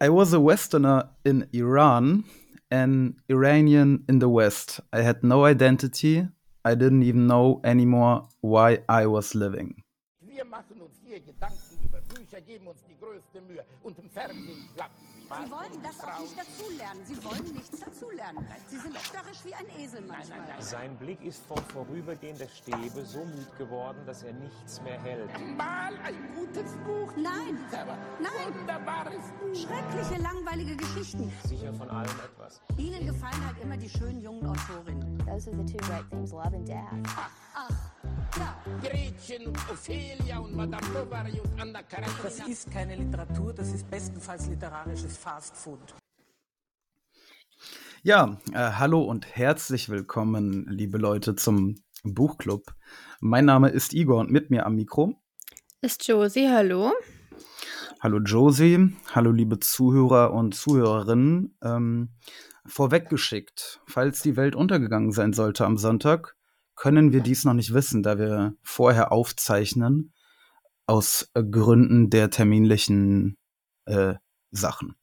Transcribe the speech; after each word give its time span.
I 0.00 0.10
was 0.10 0.32
a 0.32 0.38
Westerner 0.38 1.08
in 1.24 1.48
Iran, 1.52 2.22
an 2.70 3.16
Iranian 3.28 4.04
in 4.08 4.20
the 4.20 4.28
West. 4.28 4.78
I 4.92 5.02
had 5.02 5.24
no 5.24 5.44
identity. 5.44 6.28
I 6.64 6.76
didn't 6.76 7.02
even 7.02 7.26
know 7.26 7.60
anymore 7.64 8.28
why 8.40 8.78
I 8.88 9.06
was 9.06 9.34
living. 9.34 9.82
Wir 12.38 12.44
geben 12.44 12.68
uns 12.68 12.84
die 12.84 12.96
größte 12.96 13.40
Mühe 13.40 13.64
und 13.82 13.98
im 13.98 14.08
Fernsehen 14.08 14.68
klappt. 14.76 14.94
Sie 15.00 15.50
wollen 15.50 15.82
das 15.82 16.00
auch 16.04 16.20
nicht 16.20 16.38
dazulernen. 16.38 17.04
Sie 17.04 17.24
wollen 17.24 17.52
nichts 17.52 17.80
dazulernen. 17.80 18.46
Sie 18.68 18.76
sind 18.78 18.96
störrisch 18.96 19.44
wie 19.44 19.54
ein 19.54 19.66
Esel 19.76 20.02
manchmal. 20.02 20.62
Sein 20.62 20.96
Blick 20.98 21.20
ist 21.24 21.44
vom 21.46 21.58
Vorübergehen 21.64 22.38
der 22.38 22.46
Stäbe 22.46 23.04
so 23.04 23.24
müd 23.24 23.58
geworden, 23.58 23.98
dass 24.06 24.22
er 24.22 24.34
nichts 24.34 24.80
mehr 24.82 25.02
hält. 25.02 25.28
Mal 25.56 25.94
ein 26.04 26.32
gutes 26.36 26.76
Buch. 26.86 27.12
Nein, 27.16 27.58
nein. 27.72 28.54
Wunderbares 28.54 29.24
Buch. 29.40 29.56
Schreckliche, 29.56 30.22
langweilige 30.22 30.76
Geschichten. 30.76 31.32
Sicher 31.44 31.74
von 31.74 31.90
allem 31.90 32.20
etwas. 32.24 32.62
Ihnen 32.76 33.04
gefallen 33.04 33.44
halt 33.44 33.60
immer 33.60 33.76
die 33.76 33.90
schönen 33.90 34.20
jungen 34.20 34.46
Autorinnen. 34.46 35.18
Those 35.26 35.50
are 35.50 35.56
the 35.56 35.72
two 35.72 35.84
great 35.88 36.08
themes, 36.08 36.30
love 36.30 36.54
and 36.54 36.68
death. 36.68 36.84
Ach, 37.04 37.68
ja. 37.68 37.87
Gretchen 38.30 39.46
und 39.46 39.56
Ophelia 39.70 40.38
und 40.38 40.54
Madame 40.54 40.86
Bovary 40.92 41.40
und 41.40 41.60
Anna 41.60 41.80
Das 41.82 42.36
Karenina. 42.36 42.46
ist 42.48 42.70
keine 42.70 42.96
Literatur, 42.96 43.52
das 43.54 43.72
ist 43.72 43.90
bestenfalls 43.90 44.48
literarisches 44.48 45.16
Fastfood. 45.16 45.94
Ja, 48.02 48.38
äh, 48.52 48.58
hallo 48.72 49.02
und 49.02 49.26
herzlich 49.34 49.88
willkommen, 49.88 50.66
liebe 50.68 50.98
Leute, 50.98 51.36
zum 51.36 51.76
Buchclub. 52.04 52.74
Mein 53.20 53.46
Name 53.46 53.70
ist 53.70 53.94
Igor 53.94 54.20
und 54.20 54.30
mit 54.30 54.50
mir 54.50 54.66
am 54.66 54.74
Mikro. 54.74 55.14
Ist 55.80 56.06
Josie, 56.06 56.48
hallo. 56.48 56.92
Hallo 58.00 58.18
Josie, 58.18 58.94
hallo 59.12 59.32
liebe 59.32 59.58
Zuhörer 59.58 60.32
und 60.32 60.54
Zuhörerinnen. 60.54 61.56
Ähm, 61.62 62.10
vorweggeschickt, 62.66 63.80
falls 63.86 64.20
die 64.22 64.36
Welt 64.36 64.54
untergegangen 64.54 65.12
sein 65.12 65.32
sollte 65.32 65.64
am 65.64 65.78
Sonntag, 65.78 66.36
können 66.78 67.12
wir 67.12 67.20
dies 67.20 67.44
noch 67.44 67.54
nicht 67.54 67.74
wissen, 67.74 68.02
da 68.02 68.18
wir 68.18 68.54
vorher 68.62 69.10
aufzeichnen, 69.10 70.12
aus 70.86 71.28
äh, 71.34 71.42
Gründen 71.42 72.08
der 72.08 72.30
terminlichen 72.30 73.36
äh, 73.86 74.14
Sachen. 74.52 74.94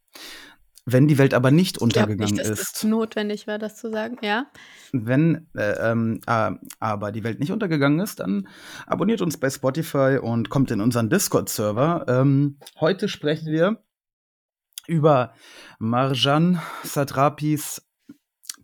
Wenn 0.85 1.07
die 1.07 1.17
Welt 1.17 1.33
aber 1.33 1.51
nicht 1.51 1.77
Ich 1.77 1.81
untergegangen 1.81 2.35
nicht, 2.35 2.49
dass 2.49 2.59
ist, 2.59 2.83
notwendig 2.83 3.47
war, 3.47 3.59
das 3.59 3.75
zu 3.75 3.91
sagen. 3.91 4.17
Ja. 4.21 4.45
wenn 4.93 5.47
äh, 5.55 5.91
äh, 5.91 6.51
aber 6.79 7.11
die 7.11 7.23
Welt 7.23 7.39
nicht 7.39 7.51
untergegangen 7.51 7.99
ist, 7.99 8.19
dann 8.19 8.47
abonniert 8.87 9.21
uns 9.21 9.37
bei 9.37 9.49
Spotify 9.49 10.19
und 10.21 10.49
kommt 10.49 10.71
in 10.71 10.79
unseren 10.79 11.09
Discord-Server. 11.09 12.05
Ähm, 12.07 12.57
heute 12.79 13.09
sprechen 13.09 13.51
wir 13.51 13.83
über 14.87 15.33
Marjan 15.79 16.61
Satrapis 16.83 17.81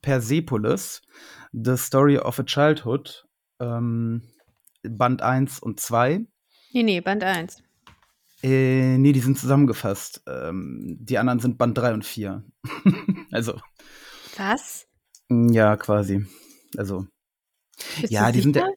Persepolis, 0.02 1.02
The 1.54 1.78
Story 1.78 2.18
of 2.18 2.40
a 2.40 2.44
Childhood, 2.44 3.26
ähm, 3.60 4.22
Band 4.84 5.22
1 5.22 5.60
und 5.60 5.80
2. 5.80 6.26
Nee, 6.74 6.84
nee, 6.84 7.02
Band 7.02 7.24
1. 7.24 7.62
Äh, 8.44 8.98
nee, 8.98 9.12
die 9.12 9.20
sind 9.20 9.38
zusammengefasst. 9.38 10.24
Ähm, 10.28 10.98
die 11.00 11.18
anderen 11.18 11.40
sind 11.40 11.58
Band 11.58 11.78
3 11.78 11.94
und 11.94 12.06
4. 12.06 12.44
also, 13.32 13.60
Was? 14.38 14.88
ja, 15.30 15.76
quasi. 15.78 16.26
Also, 16.78 17.06
Bist 18.00 18.12
Ja, 18.12 18.32
die 18.32 18.42
sind 18.42 18.56
ja, 18.56 18.64
sicher? 18.64 18.76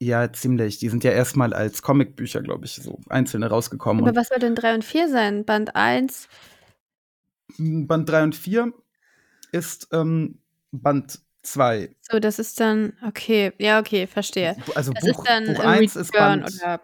ja 0.00 0.32
ziemlich. 0.32 0.78
Die 0.78 0.88
sind 0.88 1.04
ja 1.04 1.10
erstmal 1.10 1.52
als 1.52 1.82
Comicbücher, 1.82 2.40
glaube 2.40 2.64
ich, 2.64 2.76
so 2.76 3.00
einzelne 3.08 3.48
rausgekommen. 3.48 4.06
Aber 4.06 4.16
was 4.16 4.28
soll 4.28 4.38
denn 4.38 4.54
3 4.54 4.74
und 4.76 4.84
4 4.84 5.08
sein? 5.08 5.44
Band 5.44 5.74
1? 5.76 6.28
Und 7.58 7.86
Band 7.86 8.08
3 8.08 8.22
und 8.22 8.34
4 8.36 8.72
ist 9.50 9.88
ähm, 9.92 10.38
Band 10.70 11.20
2. 11.42 11.94
So, 12.10 12.18
das 12.18 12.38
ist 12.38 12.58
dann, 12.60 12.92
okay, 13.06 13.52
ja, 13.58 13.80
okay, 13.80 14.06
verstehe. 14.06 14.56
Also 14.74 14.92
Das 14.92 15.02
Buch, 15.04 15.18
ist 15.24 15.28
dann 15.28 15.46
Buch 15.54 15.64
a 15.64 15.70
1 15.70 15.96
ist 15.96 16.12
Band. 16.12 16.44
oder 16.62 16.80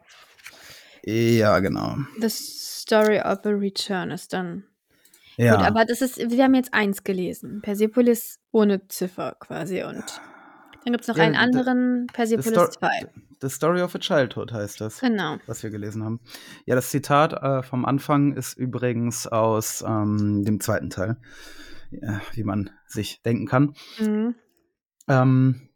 Ja, 1.04 1.58
genau. 1.60 1.96
The 2.20 2.28
Story 2.28 3.18
of 3.20 3.44
a 3.44 3.50
Return 3.50 4.10
ist 4.10 4.32
dann. 4.32 4.64
Ja. 5.36 5.56
Gut, 5.56 5.66
aber 5.66 5.84
das 5.84 6.00
ist, 6.02 6.18
wir 6.18 6.42
haben 6.44 6.54
jetzt 6.54 6.74
eins 6.74 7.04
gelesen. 7.04 7.60
Persepolis 7.62 8.41
ohne 8.50 8.86
Ziffer 8.88 9.36
quasi. 9.38 9.82
Und 9.84 10.02
dann 10.84 10.92
gibt 10.92 11.02
es 11.02 11.08
noch 11.08 11.16
Ja, 11.16 11.24
einen 11.24 11.36
anderen, 11.36 12.06
The, 12.08 12.14
Persepolis 12.14 12.48
Sto 12.48 12.66
2. 12.66 12.88
The 13.41 13.48
Story 13.48 13.82
of 13.82 13.94
a 13.94 13.98
Childhood 14.00 14.52
heißt 14.52 14.80
das, 14.80 14.98
Genau. 14.98 15.36
was 15.47 15.62
wir 15.62 15.70
gelesen 15.70 16.02
haben. 16.02 16.18
Ja, 16.66 16.74
das 16.74 16.91
Zitat 16.91 17.34
äh, 17.34 17.62
vom 17.62 17.84
Anfang 17.84 18.34
ist 18.36 18.54
übrigens 18.58 19.28
aus 19.28 19.84
ähm, 19.86 20.44
dem 20.44 20.58
zweiten 20.58 20.91
Teil, 20.91 21.18
ja, 21.92 22.20
wie 22.32 22.42
man 22.42 22.70
sich 22.88 23.22
denken 23.22 23.47
kann. 23.47 23.74
Mhm. 24.00 24.34
Ähm, 25.08 25.69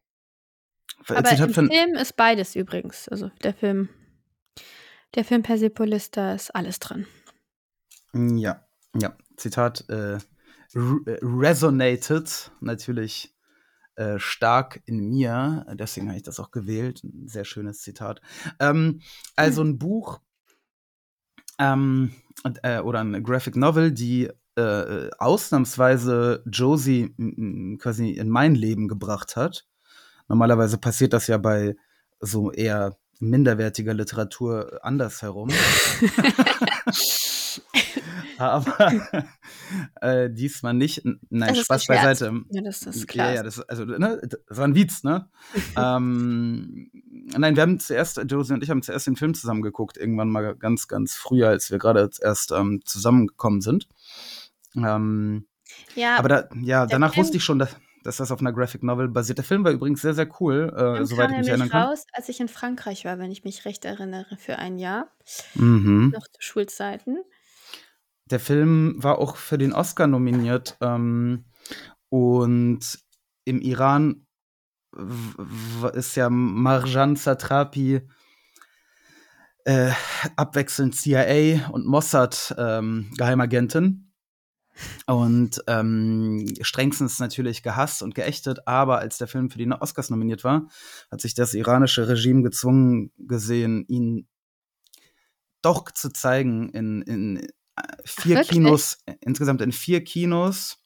Aber 1.08 1.30
im 1.32 1.54
von, 1.54 1.68
Film 1.68 1.94
ist 1.94 2.16
beides 2.16 2.56
übrigens. 2.56 3.08
Also 3.08 3.30
der 3.42 3.54
Film, 3.54 3.88
der 5.14 5.24
Film 5.24 5.42
Persepolis, 5.42 6.10
da 6.10 6.34
ist 6.34 6.54
alles 6.54 6.78
drin. 6.78 7.06
Ja, 8.14 8.66
ja. 8.94 9.16
Zitat 9.36 9.88
äh, 9.88 10.16
äh, 10.16 10.20
resonated 10.74 12.50
natürlich 12.60 13.34
äh, 13.96 14.18
stark 14.18 14.82
in 14.86 15.08
mir. 15.08 15.66
Deswegen 15.74 16.08
habe 16.08 16.16
ich 16.16 16.22
das 16.22 16.40
auch 16.40 16.50
gewählt. 16.50 17.02
Ein 17.04 17.28
sehr 17.28 17.44
schönes 17.44 17.80
Zitat. 17.80 18.20
Ähm, 18.58 19.00
also 19.36 19.62
ein 19.62 19.78
Buch 19.78 20.20
ähm, 21.58 22.12
äh, 22.62 22.80
oder 22.80 23.00
eine 23.00 23.22
Graphic 23.22 23.56
Novel, 23.56 23.92
die 23.92 24.30
äh, 24.56 25.10
ausnahmsweise 25.18 26.42
Josie 26.46 27.14
quasi 27.78 28.10
in 28.10 28.28
mein 28.28 28.54
Leben 28.54 28.88
gebracht 28.88 29.36
hat. 29.36 29.66
Normalerweise 30.28 30.78
passiert 30.78 31.12
das 31.12 31.26
ja 31.26 31.38
bei 31.38 31.76
so 32.20 32.52
eher 32.52 32.96
minderwertiger 33.18 33.94
Literatur 33.94 34.80
andersherum. 34.82 35.50
Aber 38.38 38.92
äh, 40.00 40.30
diesmal 40.30 40.74
nicht. 40.74 41.02
Nein, 41.30 41.54
Spaß 41.54 41.86
beiseite. 41.86 42.32
Ja, 42.50 42.62
das 42.62 42.82
ist 42.82 43.06
klar. 43.06 43.28
Ja, 43.28 43.34
ja, 43.36 43.42
das, 43.42 43.60
also, 43.60 43.84
ne, 43.84 44.20
das 44.22 44.58
war 44.58 44.64
ein 44.64 44.74
Witz, 44.74 45.04
ne? 45.04 45.28
ähm, 45.76 46.90
nein, 47.36 47.54
wir 47.54 47.62
haben 47.62 47.78
zuerst, 47.78 48.20
Josie 48.26 48.54
und 48.54 48.62
ich 48.62 48.70
haben 48.70 48.82
zuerst 48.82 49.06
den 49.06 49.16
Film 49.16 49.34
zusammen 49.34 49.62
geguckt, 49.62 49.96
irgendwann 49.96 50.30
mal 50.30 50.56
ganz, 50.56 50.88
ganz 50.88 51.14
früher, 51.14 51.48
als 51.48 51.70
wir 51.70 51.78
gerade 51.78 52.10
erst 52.20 52.52
ähm, 52.52 52.80
zusammengekommen 52.84 53.60
sind. 53.60 53.88
Ähm, 54.76 55.46
ja, 55.94 56.16
aber 56.16 56.28
da, 56.28 56.48
ja, 56.60 56.86
danach 56.86 57.12
Film- 57.14 57.24
wusste 57.24 57.36
ich 57.38 57.44
schon, 57.44 57.58
dass, 57.58 57.76
dass 58.04 58.16
das 58.18 58.30
auf 58.32 58.40
einer 58.40 58.52
Graphic 58.52 58.82
Novel 58.82 59.08
basiert. 59.08 59.38
Der 59.38 59.44
Film 59.44 59.64
war 59.64 59.72
übrigens 59.72 60.02
sehr, 60.02 60.14
sehr 60.14 60.28
cool, 60.40 60.72
äh, 60.76 61.04
soweit 61.04 61.30
ich 61.30 61.38
mich 61.38 61.48
erinnern 61.48 61.68
kann. 61.68 61.82
raus, 61.88 62.04
als 62.12 62.28
ich 62.28 62.40
in 62.40 62.48
Frankreich 62.48 63.04
war, 63.04 63.18
wenn 63.18 63.30
ich 63.30 63.44
mich 63.44 63.64
recht 63.64 63.84
erinnere, 63.84 64.36
für 64.38 64.58
ein 64.58 64.78
Jahr, 64.78 65.10
Mhm. 65.54 66.10
noch 66.14 66.26
zu 66.28 66.40
Schulzeiten. 66.40 67.18
Der 68.26 68.40
Film 68.40 68.94
war 68.98 69.18
auch 69.18 69.36
für 69.36 69.58
den 69.58 69.72
Oscar 69.72 70.06
nominiert 70.06 70.76
ähm, 70.80 71.44
und 72.08 72.80
im 73.44 73.60
Iran 73.60 74.26
ist 75.94 76.16
ja 76.16 76.28
Marjan 76.30 77.16
Satrapi 77.16 78.02
äh, 79.64 79.90
abwechselnd 80.36 80.94
CIA 80.94 81.68
und 81.70 81.86
Mossad 81.86 82.54
ähm, 82.58 83.10
Geheimagentin 83.16 84.11
und 85.06 85.62
ähm, 85.66 86.46
strengstens 86.62 87.18
natürlich 87.18 87.62
gehasst 87.62 88.02
und 88.02 88.14
geächtet, 88.14 88.66
aber 88.66 88.98
als 88.98 89.18
der 89.18 89.28
Film 89.28 89.50
für 89.50 89.58
die 89.58 89.70
Oscars 89.70 90.10
nominiert 90.10 90.44
war, 90.44 90.68
hat 91.10 91.20
sich 91.20 91.34
das 91.34 91.54
iranische 91.54 92.08
Regime 92.08 92.42
gezwungen 92.42 93.12
gesehen, 93.18 93.84
ihn 93.88 94.26
doch 95.62 95.90
zu 95.90 96.10
zeigen 96.10 96.68
in, 96.70 97.02
in 97.02 97.36
äh, 97.38 97.82
vier 98.04 98.36
wirklich? 98.36 98.48
Kinos, 98.48 98.98
äh, 99.06 99.14
insgesamt 99.20 99.62
in 99.62 99.72
vier 99.72 100.02
Kinos 100.04 100.78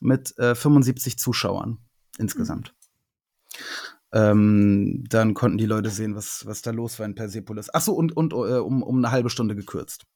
mit 0.00 0.36
äh, 0.38 0.54
75 0.54 1.18
Zuschauern 1.18 1.78
insgesamt. 2.18 2.74
Ähm, 4.12 5.04
dann 5.08 5.34
konnten 5.34 5.58
die 5.58 5.66
Leute 5.66 5.90
sehen, 5.90 6.14
was, 6.14 6.46
was 6.46 6.62
da 6.62 6.70
los 6.70 6.98
war 6.98 7.06
in 7.06 7.16
Persepolis. 7.16 7.68
Achso, 7.70 7.92
und, 7.92 8.16
und 8.16 8.32
äh, 8.32 8.36
um, 8.36 8.82
um 8.82 8.98
eine 8.98 9.10
halbe 9.10 9.30
Stunde 9.30 9.56
gekürzt. 9.56 10.06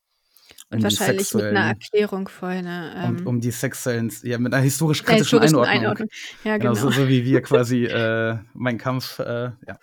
Und 0.70 0.78
Um 0.78 0.84
wahrscheinlich 0.84 1.32
mit 1.32 1.44
einer 1.44 1.68
Erklärung 1.68 2.28
vorher. 2.28 2.62
Ne, 2.62 3.04
um, 3.08 3.26
um 3.26 3.40
die 3.40 3.50
sexuellen, 3.50 4.12
ja, 4.22 4.36
mit 4.38 4.52
einer 4.52 4.62
historisch-kritischen 4.62 5.40
historischen 5.40 5.80
Einordnung. 5.80 6.08
Ja, 6.44 6.58
Genau, 6.58 6.74
genau. 6.74 6.90
so, 6.90 6.90
so 6.90 7.08
wie 7.08 7.24
wir 7.24 7.40
quasi 7.40 7.84
äh, 7.86 8.36
mein 8.52 8.76
Kampf, 8.76 9.18
äh, 9.18 9.52
ja. 9.66 9.78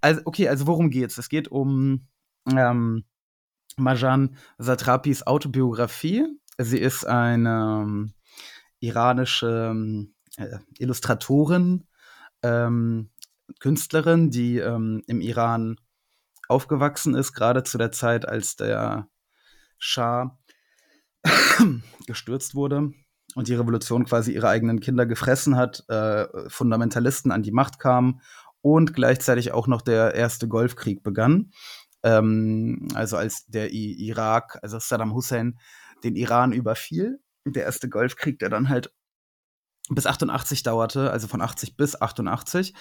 Also, 0.00 0.20
okay, 0.26 0.48
also 0.48 0.68
worum 0.68 0.90
geht's? 0.90 1.18
Es 1.18 1.28
geht 1.28 1.48
um 1.48 2.06
ähm, 2.48 3.04
Marjan 3.76 4.36
Satrapis 4.58 5.26
Autobiografie. 5.26 6.24
Sie 6.56 6.78
ist 6.78 7.04
eine 7.04 7.82
ähm, 7.82 8.12
iranische 8.78 9.70
ähm, 9.72 10.14
äh, 10.36 10.58
Illustratorin, 10.78 11.86
ähm, 12.44 13.10
Künstlerin, 13.58 14.30
die 14.30 14.58
ähm, 14.58 15.02
im 15.08 15.20
Iran 15.20 15.76
aufgewachsen 16.48 17.14
ist, 17.14 17.32
gerade 17.32 17.64
zu 17.64 17.76
der 17.76 17.90
Zeit, 17.90 18.28
als 18.28 18.54
der 18.54 19.08
Schah 19.78 20.38
gestürzt 22.06 22.54
wurde 22.54 22.92
und 23.34 23.48
die 23.48 23.54
Revolution 23.54 24.04
quasi 24.04 24.32
ihre 24.32 24.48
eigenen 24.48 24.80
Kinder 24.80 25.06
gefressen 25.06 25.56
hat, 25.56 25.84
äh, 25.88 26.26
Fundamentalisten 26.48 27.30
an 27.30 27.42
die 27.42 27.52
Macht 27.52 27.78
kamen 27.78 28.20
und 28.60 28.94
gleichzeitig 28.94 29.52
auch 29.52 29.66
noch 29.66 29.82
der 29.82 30.14
erste 30.14 30.48
Golfkrieg 30.48 31.02
begann. 31.02 31.52
Ähm, 32.02 32.88
also 32.94 33.16
als 33.16 33.46
der 33.46 33.72
I 33.72 33.92
Irak, 34.08 34.58
also 34.62 34.78
Saddam 34.78 35.14
Hussein, 35.14 35.58
den 36.04 36.16
Iran 36.16 36.52
überfiel. 36.52 37.20
Der 37.44 37.64
erste 37.64 37.88
Golfkrieg, 37.88 38.38
der 38.38 38.50
dann 38.50 38.68
halt 38.68 38.92
bis 39.90 40.06
88 40.06 40.62
dauerte, 40.62 41.10
also 41.10 41.28
von 41.28 41.40
80 41.40 41.76
bis 41.76 42.00
88. 42.00 42.74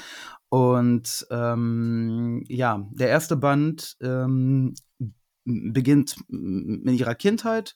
Und 0.50 1.26
ähm, 1.32 2.44
ja, 2.48 2.86
der 2.92 3.10
erste 3.10 3.38
Band 3.38 3.96
ähm, 4.02 4.74
beginnt 5.48 6.18
mit 6.28 7.00
ihrer 7.00 7.16
Kindheit 7.16 7.76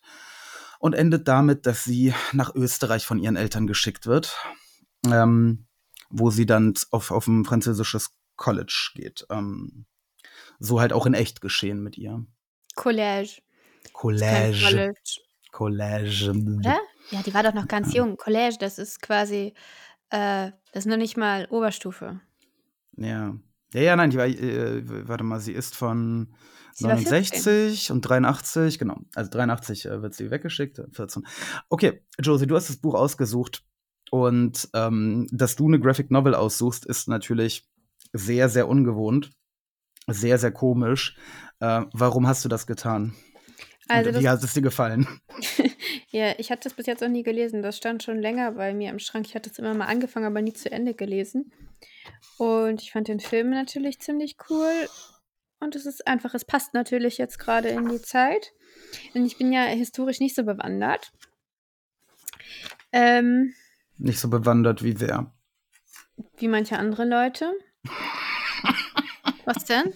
und 0.80 0.94
endet 0.94 1.28
damit, 1.28 1.66
dass 1.66 1.84
sie 1.84 2.14
nach 2.34 2.54
Österreich 2.54 3.06
von 3.06 3.20
ihren 3.20 3.36
Eltern 3.36 3.68
geschickt 3.68 4.08
wird, 4.08 4.36
ähm, 5.06 5.68
wo 6.10 6.32
sie 6.32 6.46
dann 6.46 6.74
auf, 6.92 7.12
auf 7.12 7.28
ein 7.28 7.46
französisches 7.46 8.12
College 8.36 8.92
geht. 8.96 9.26
Ähm, 9.30 9.86
so 10.60 10.80
halt 10.80 10.94
auch 10.94 11.06
in 11.06 11.14
echt 11.14 11.42
geschehen 11.42 11.82
mit 11.82 11.98
ihr. 11.98 12.26
College. 12.76 13.42
College. 13.94 14.94
College. 15.52 16.32
Oder? 16.60 16.80
Ja, 17.12 17.22
die 17.24 17.34
war 17.34 17.44
doch 17.44 17.54
noch 17.54 17.68
ganz 17.68 17.94
jung. 17.94 18.18
College, 18.18 18.58
das 18.60 18.78
ist 18.80 19.02
quasi, 19.02 19.54
äh, 20.10 20.52
das 20.72 20.86
ist 20.86 20.88
noch 20.88 20.98
nicht 20.98 21.18
mal 21.18 21.48
Oberstufe. 21.50 22.20
Ja. 22.98 23.36
Ja, 23.74 23.82
ja, 23.82 23.96
nein, 23.96 24.10
die 24.10 24.18
war, 24.18 24.28
äh, 24.28 25.08
warte 25.08 25.24
mal, 25.24 25.40
sie 25.40 25.54
ist 25.54 25.76
von 25.76 26.34
Sie 26.74 26.86
war 26.86 26.96
69 26.96 27.92
und 27.92 28.02
83, 28.02 28.80
genau. 28.80 29.02
Also 29.16 29.30
83 29.32 29.86
äh, 29.86 30.02
wird 30.02 30.14
sie 30.14 30.32
weggeschickt, 30.32 30.82
14. 30.92 31.26
Okay, 31.70 32.02
Josie, 32.20 32.48
du 32.48 32.56
hast 32.56 32.70
das 32.70 32.78
Buch 32.78 32.96
ausgesucht 32.96 33.64
und 34.10 34.70
ähm, 34.74 35.28
dass 35.32 35.56
du 35.56 35.68
eine 35.68 35.80
Graphic 35.80 36.12
Novel 36.12 36.36
aussuchst, 36.36 36.86
ist 36.86 37.08
natürlich 37.08 37.70
sehr, 38.14 38.50
sehr 38.50 38.68
ungewohnt, 38.68 39.32
sehr, 40.08 40.38
sehr 40.38 40.52
komisch. 40.52 41.18
Äh, 41.60 41.84
warum 41.94 42.28
hast 42.28 42.46
du 42.46 42.50
das 42.50 42.68
getan? 42.68 43.16
Also 43.88 44.20
wie 44.20 44.30
hat 44.30 44.44
es 44.44 44.54
dir 44.54 44.62
gefallen? 44.62 45.08
Ja, 46.10 46.34
ich 46.38 46.52
hatte 46.52 46.64
das 46.64 46.74
bis 46.74 46.86
jetzt 46.86 47.02
noch 47.02 47.10
nie 47.10 47.24
gelesen. 47.24 47.62
Das 47.62 47.78
stand 47.78 48.04
schon 48.04 48.20
länger 48.22 48.52
bei 48.54 48.74
mir 48.74 48.90
im 48.90 49.00
Schrank. 49.00 49.26
Ich 49.28 49.36
hatte 49.36 49.50
es 49.50 49.60
immer 49.60 49.74
mal 49.74 49.86
angefangen, 49.88 50.26
aber 50.26 50.42
nie 50.42 50.54
zu 50.54 50.72
Ende 50.72 50.94
gelesen. 50.94 51.52
Und 52.38 52.82
ich 52.82 52.92
fand 52.92 53.08
den 53.08 53.20
Film 53.20 53.50
natürlich 53.50 54.00
ziemlich 54.00 54.38
cool. 54.50 54.88
Und 55.60 55.76
es 55.76 55.86
ist 55.86 56.08
einfach, 56.08 56.34
es 56.34 56.46
passt 56.46 56.74
natürlich 56.74 57.18
jetzt 57.18 57.38
gerade 57.40 57.70
in 57.70 57.88
die 57.90 58.02
Zeit. 58.02 58.52
Und 59.14 59.26
ich 59.26 59.38
bin 59.38 59.52
ja 59.54 59.64
historisch 59.66 60.20
nicht 60.20 60.36
so 60.36 60.44
bewandert. 60.44 61.12
Ähm, 62.92 63.54
Nicht 63.98 64.20
so 64.20 64.30
bewandert 64.30 64.84
wie 64.84 65.00
wer. 65.00 65.32
wie 66.38 66.48
manche 66.48 66.78
andere 66.78 67.06
Leute. 67.06 67.52
Was 69.46 69.66
denn? 69.66 69.94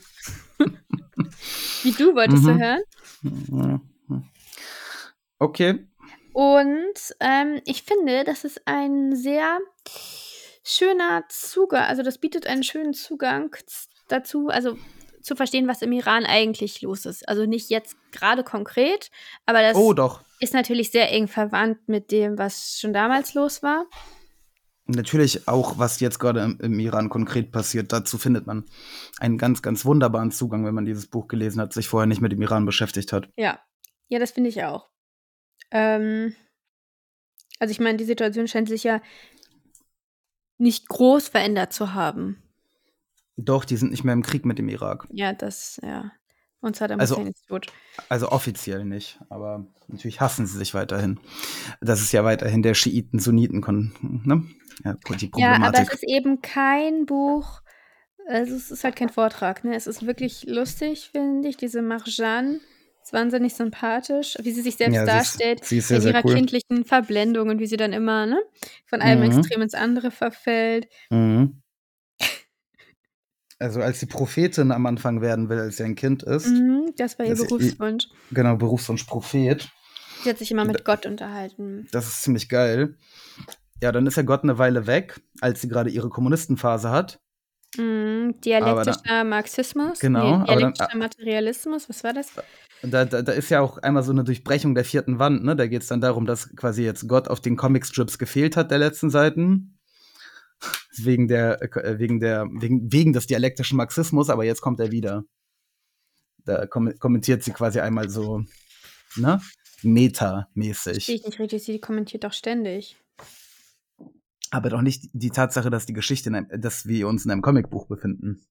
wie 1.83 1.92
du 1.92 2.15
wolltest 2.15 2.44
du 2.45 2.51
Mhm. 2.51 2.59
hören? 2.62 3.81
Okay. 5.45 5.88
Und 6.33 7.15
ähm, 7.19 7.62
ich 7.65 7.83
finde, 7.83 8.24
das 8.24 8.44
ist 8.44 8.62
ein 8.65 9.15
sehr 9.15 9.59
schöner 10.63 11.24
Zugang, 11.30 11.83
also 11.83 12.01
das 12.01 12.18
bietet 12.18 12.47
einen 12.47 12.63
schönen 12.63 12.94
Zugang 12.95 13.56
dazu, 14.07 14.47
also 14.50 14.75
zu 15.21 15.36
verstehen, 15.36 15.68
was 15.68 15.83
im 15.83 15.92
Iran 15.92 16.25
eigentlich 16.25 16.81
los 16.81 17.06
ist. 17.06 17.30
Also 17.30 17.45
nicht 17.45 17.69
jetzt 17.69 17.95
gerade 18.12 18.44
konkret, 18.44 19.12
aber 19.45 19.62
das 19.62 19.77
Oh, 19.77 19.94
doch. 19.94 20.24
ist 20.39 20.56
natürlich 20.56 20.89
sehr 20.89 21.12
eng 21.12 21.27
verwandt 21.27 21.88
mit 21.88 22.12
dem, 22.12 22.39
was 22.39 22.80
schon 22.80 22.92
damals 22.92 23.36
los 23.36 23.62
war. 23.62 23.86
Natürlich 24.88 25.47
auch, 25.47 25.77
was 25.77 26.00
jetzt 26.00 26.19
gerade 26.19 26.42
im, 26.42 26.59
im 26.59 26.80
Iran 26.80 27.09
konkret 27.09 27.51
passiert. 27.51 27.94
Dazu 27.94 28.18
findet 28.18 28.47
man 28.47 28.65
einen 29.19 29.38
ganz, 29.38 29.62
ganz 29.62 29.86
wunderbaren 29.86 30.31
Zugang, 30.31 30.65
wenn 30.65 30.75
man 30.75 30.86
dieses 30.86 31.07
Buch 31.07 31.27
gelesen 31.27 31.62
hat, 31.62 31.71
sich 31.71 31.88
vorher 31.88 32.07
nicht 32.07 32.21
mit 32.21 32.31
dem 32.31 32.42
Iran 32.42 32.65
beschäftigt 32.65 33.13
hat. 33.13 33.30
Ja, 33.38 33.59
ja, 34.07 34.19
das 34.19 34.31
finde 34.31 34.50
ich 34.50 34.63
auch. 34.63 34.89
Ähm, 35.75 36.33
also 37.60 37.72
ich 37.72 37.80
meine, 37.81 37.98
die 37.98 38.06
Situation 38.06 38.48
scheint 38.48 38.69
sich 38.69 38.83
ja 38.86 39.01
nicht 40.57 40.88
groß 40.88 41.27
verändert 41.27 41.74
zu 41.74 41.94
haben. 41.94 42.42
Doch, 43.36 43.66
die 43.66 43.75
sind 43.75 43.92
nicht 43.92 44.06
mehr 44.06 44.13
im 44.13 44.24
Krieg 44.24 44.45
mit 44.45 44.57
dem 44.57 44.69
Irak. 44.69 45.06
Ja, 45.12 45.33
das, 45.33 45.80
ja. 45.83 46.12
Und 46.62 46.77
Saddam 46.77 47.00
Also- 47.01 47.18
Hussein 47.18 47.31
ist 47.33 47.45
tot. 47.48 47.68
Also 48.07 48.30
offiziell 48.30 48.86
nicht, 48.86 49.19
aber 49.30 49.68
natürlich 49.88 50.22
hassen 50.22 50.48
sie 50.48 50.57
sich 50.57 50.74
weiterhin. 50.74 51.19
Das 51.81 52.01
ist 52.01 52.13
ja 52.13 52.24
weiterhin 52.24 52.63
der 52.63 52.74
Schiiten-Sunniten, 52.74 53.60
ne? 54.25 54.45
ja, 54.83 54.95
die 55.18 55.31
Ja, 55.36 55.62
aber 55.62 55.80
es 55.81 55.94
ist 55.94 56.04
eben 56.04 56.42
kein 56.42 57.06
Buch, 57.06 57.62
also 58.28 58.56
es 58.56 58.71
ist 58.71 58.83
halt 58.86 58.95
kein 58.95 59.10
Vortrag, 59.10 59.63
ne? 59.63 59.75
Es 59.75 59.88
ist 59.88 60.06
wirklich 60.07 60.45
lustig, 60.48 61.10
finde 61.12 61.50
ich, 61.50 61.57
diese 61.57 61.81
Marjan. 61.81 62.62
Ist 63.06 63.13
wahnsinnig 63.13 63.54
sympathisch, 63.54 64.36
wie 64.42 64.52
sie 64.52 64.62
sich 64.62 64.78
selbst 64.78 64.96
Ja, 64.96 65.06
sie 65.06 65.12
ist- 65.12 65.16
darstellt, 65.16 65.63
sie 65.66 65.78
ist 65.78 65.88
sehr, 65.90 66.02
ihrer 66.02 66.25
cool. 66.25 66.34
kindlichen 66.34 66.86
Verblendung 66.86 67.50
und 67.50 67.60
wie 67.60 67.68
sie 67.68 67.78
dann 67.78 67.94
immer, 67.94 68.25
ne, 68.25 68.42
von 68.88 69.00
einem 69.02 69.24
Mhm. 69.30 69.38
Extrem 69.40 69.62
ins 69.62 69.75
andere 69.75 70.10
verfällt. 70.12 70.88
Mhm. 71.12 71.62
Also 73.57 73.81
als 73.81 74.00
die 74.00 74.06
Prophetin 74.06 74.72
am 74.72 74.86
Anfang 74.86 75.22
werden 75.22 75.48
will, 75.50 75.60
als 75.60 75.78
sie 75.78 75.84
ein 75.84 75.96
Kind 75.96 76.24
ist, 76.24 76.48
Mhm, 76.48 76.94
das 76.98 77.18
war 77.18 77.25
ihr 77.25 77.36
Berufswunsch. 77.36 78.07
genau, 78.31 78.57
Berufswunsch 78.57 79.04
Prophet, 79.06 79.69
Sie 80.24 80.30
hat 80.30 80.38
sich 80.40 80.52
immer 80.52 80.66
mit 80.66 80.84
Gott 80.84 81.06
unterhalten. 81.06 81.88
das 81.92 82.07
ist 82.07 82.24
ziemlich 82.24 82.50
geil. 82.50 82.98
Ja, 83.81 83.92
dann 83.92 84.07
ist 84.07 84.18
ja 84.18 84.24
Gott 84.24 84.44
eine 84.44 84.57
Weile 84.57 84.88
weg, 84.88 85.22
als 85.42 85.62
sie 85.62 85.68
gerade 85.69 85.90
ihre 85.90 86.10
Kommunistenphase 86.10 86.90
hat. 86.90 87.19
Mhm, 87.78 88.34
dialektischer 88.42 89.24
Marxismus, 89.24 90.00
Genau, 90.00 90.19
nee, 90.24 90.34
aber 90.34 90.46
dann- 90.46 90.57
dialektischer 90.74 90.98
Materialismus, 90.98 91.88
was 91.90 92.04
war 92.04 92.13
das? 92.13 92.31
Da, 92.81 93.06
da, 93.06 93.22
da 93.22 93.31
ist 93.31 93.50
ja 93.50 93.62
auch 93.62 93.77
einmal 93.77 94.04
so 94.04 94.12
eine 94.12 94.24
Durchbrechung 94.24 94.75
der 94.75 94.86
vierten 94.86 95.18
Wand, 95.19 95.44
ne? 95.44 95.56
Da 95.56 95.68
geht 95.68 95.81
es 95.81 95.88
dann 95.88 96.01
darum, 96.01 96.25
dass 96.25 96.56
quasi 96.56 96.83
jetzt 96.83 97.07
Gott 97.07 97.27
auf 97.27 97.42
den 97.42 97.56
Comicstrips 97.56 98.18
gefehlt 98.18 98.57
hat 98.57 98.72
der 98.72 98.77
letzten 98.77 99.10
Seiten. 99.10 99.80
Wegen 100.98 101.27
der, 101.27 101.62
äh, 101.62 102.00
wegen 102.00 102.19
der, 102.19 102.45
wegen, 102.50 102.92
wegen 102.92 103.12
des 103.12 103.27
dialektischen 103.27 103.75
Marxismus, 103.75 104.30
aber 104.30 104.45
jetzt 104.45 104.62
kommt 104.62 104.80
er 104.80 104.92
wieder. 104.92 105.25
Da 106.45 106.68
kom 106.68 106.98
kommentiert 107.00 107.44
sie 107.44 107.51
quasi 107.51 107.80
einmal 107.81 108.10
so, 108.10 108.44
ne? 109.18 109.42
Meta-mäßig. 109.83 111.10
ich 111.10 111.25
nicht 111.25 111.39
richtig, 111.39 111.64
sie 111.64 111.80
kommentiert 111.80 112.23
doch 112.23 112.33
ständig. 112.33 112.97
Aber 114.52 114.69
doch 114.69 114.81
nicht 114.81 115.09
die 115.14 115.31
Tatsache, 115.31 115.69
dass 115.69 115.85
die 115.85 115.94
Geschichte, 115.94 116.30
in 116.30 116.35
einem, 116.35 116.61
dass 116.61 116.88
wir 116.88 117.07
uns 117.07 117.26
in 117.26 117.31
einem 117.31 117.42
Comicbuch 117.42 117.88
befinden. 117.88 118.45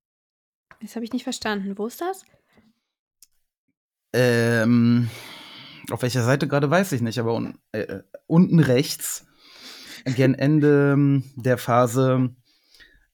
Das 0.83 0.97
habe 0.97 1.05
ich 1.05 1.13
nicht 1.13 1.25
verstanden. 1.25 1.79
Wo 1.79 1.87
ist 1.87 2.01
das? 2.01 2.25
Ähm, 4.17 5.11
auf 5.91 6.03
welcher 6.03 6.23
Seite 6.23 6.47
gerade 6.47 6.71
weiß 6.71 6.93
ich 6.93 7.01
nicht, 7.01 7.19
aber 7.19 7.35
un 7.35 7.59
äh, 7.73 8.03
unten 8.29 8.61
rechts, 8.61 9.27
gern 10.05 10.35
Ende 10.39 11.23
der 11.35 11.59
Phase 11.59 12.31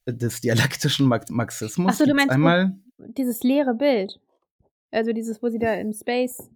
des 0.07 0.43
dialektischen 0.43 1.07
Marx 1.07 1.31
Marxismus. 1.31 1.93
Ach 1.95 1.99
so, 1.99 2.05
du 2.05 2.13
meinst, 2.13 2.31
einmal? 2.31 2.77
Dieses 2.99 3.43
leere 3.43 3.75
Bild. 3.75 4.21
Also 4.91 5.15
dieses, 5.15 5.43
wo 5.43 5.49
sie 5.49 5.59
da 5.59 5.73
im 5.75 5.95
Space 5.95 6.51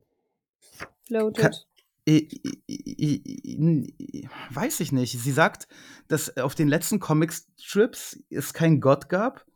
floatet. 1.07 1.67
I, 2.07 2.29
I, 2.69 2.83
I, 2.87 3.95
I, 3.99 4.29
weiß 4.51 4.81
ich 4.81 4.93
nicht. 4.93 5.19
Sie 5.19 5.33
sagt, 5.33 5.69
dass 6.09 6.37
auf 6.37 6.55
den 6.55 6.69
letzten 6.69 7.01
Comicstrips 7.01 8.23
es 8.29 8.53
keinen 8.53 8.83
Gott 8.83 9.09
gab, 9.09 9.47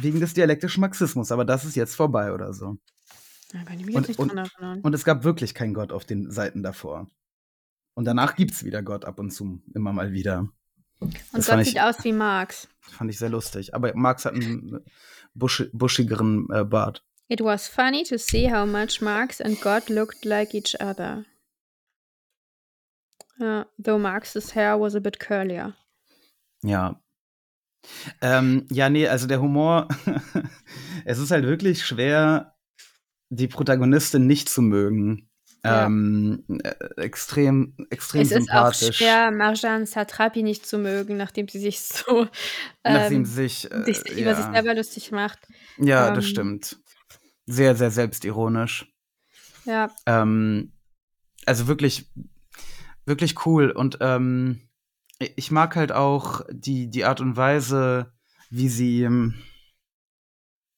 wegen 0.00 0.20
des 0.20 0.34
dialektischen 0.34 0.82
Marxismus, 0.82 1.32
aber 1.32 1.46
das 1.46 1.64
ist 1.64 1.76
jetzt 1.76 1.94
vorbei 1.94 2.34
oder 2.34 2.52
so. 2.52 2.76
Da 3.54 3.62
kann 3.62 3.78
ich 3.80 3.86
mich 3.86 3.94
Und- 3.94 4.02
jetzt 4.02 4.08
nicht 4.08 4.18
und- 4.18 4.28
dran 4.34 4.46
erinnern. 4.58 4.80
Und 4.82 4.94
es 4.94 5.04
gab 5.04 5.24
wirklich 5.24 5.54
keinen 5.54 5.72
Gott 5.74 5.92
auf 5.92 6.04
den 6.04 6.30
Seiten 6.30 6.62
davor. 6.62 7.08
Und 7.94 8.04
danach 8.04 8.34
gibt's 8.34 8.64
wieder 8.64 8.82
Gott 8.82 9.04
ab 9.04 9.18
und 9.20 9.30
zu, 9.30 9.62
immer 9.74 9.92
mal 9.92 10.12
wieder. 10.12 10.48
Und 10.98 11.16
das 11.32 11.46
Gott 11.46 11.64
sieht 11.64 11.74
ich- 11.76 11.80
aus 11.80 12.02
wie 12.04 12.12
Marx. 12.12 12.68
Fand 12.80 13.10
ich 13.10 13.18
sehr 13.18 13.28
lustig. 13.30 13.74
Aber 13.74 13.94
Marx 13.94 14.24
hat 14.24 14.34
einen 14.34 14.80
busch, 15.34 15.64
buschigeren 15.72 16.48
äh, 16.52 16.64
Bart. 16.64 17.04
It 17.28 17.40
was 17.40 17.68
funny 17.68 18.02
to 18.02 18.18
see 18.18 18.52
how 18.52 18.66
much 18.66 19.00
Marx 19.00 19.40
and 19.40 19.60
God 19.60 19.88
looked 19.88 20.24
like 20.24 20.52
each 20.52 20.74
other. 20.80 21.24
Ja, 23.38 23.66
though 23.82 23.98
Marx's 23.98 24.54
hair 24.54 24.78
was 24.80 24.94
a 24.94 25.00
bit 25.00 25.18
curlier. 25.18 25.74
Ja. 26.62 27.00
Ähm, 28.20 28.66
ja, 28.70 28.88
nee, 28.88 29.06
also 29.08 29.26
der 29.26 29.40
Humor, 29.40 29.88
es 31.04 31.18
ist 31.18 31.30
halt 31.30 31.44
wirklich 31.44 31.84
schwer, 31.84 32.53
die 33.30 33.48
Protagonistin 33.48 34.26
nicht 34.26 34.48
zu 34.48 34.62
mögen. 34.62 35.30
Ja. 35.64 35.86
Ähm, 35.86 36.44
äh, 36.62 36.74
extrem, 36.96 37.74
extrem 37.88 38.20
es 38.20 38.32
ist 38.32 38.50
auch 38.50 38.72
sympathisch. 38.74 38.98
schwer, 38.98 39.30
Marjan 39.30 39.86
Satrapi 39.86 40.42
nicht 40.42 40.66
zu 40.66 40.76
mögen, 40.76 41.16
nachdem 41.16 41.48
sie 41.48 41.58
sich 41.58 41.80
so 41.80 42.28
nachdem 42.84 43.20
ähm, 43.20 43.24
sich, 43.24 43.72
äh, 43.72 43.84
sich 43.84 44.06
über 44.10 44.32
ja. 44.32 44.34
sich 44.34 44.44
selber 44.44 44.74
lustig 44.74 45.10
macht. 45.10 45.38
Ja, 45.78 46.08
ähm, 46.08 46.14
das 46.16 46.26
stimmt. 46.26 46.76
Sehr, 47.46 47.76
sehr 47.76 47.90
selbstironisch. 47.90 48.92
Ja, 49.64 49.90
Ähm, 50.06 50.72
also 51.46 51.66
wirklich 51.66 52.10
wirklich 53.06 53.46
cool. 53.46 53.70
Und 53.70 53.98
ähm, 54.00 54.68
ich 55.18 55.50
mag 55.50 55.76
halt 55.76 55.92
auch 55.92 56.42
die, 56.50 56.88
die 56.88 57.04
Art 57.04 57.20
und 57.20 57.36
Weise, 57.36 58.12
wie 58.50 58.68
sie 58.68 59.02
ähm, 59.02 59.34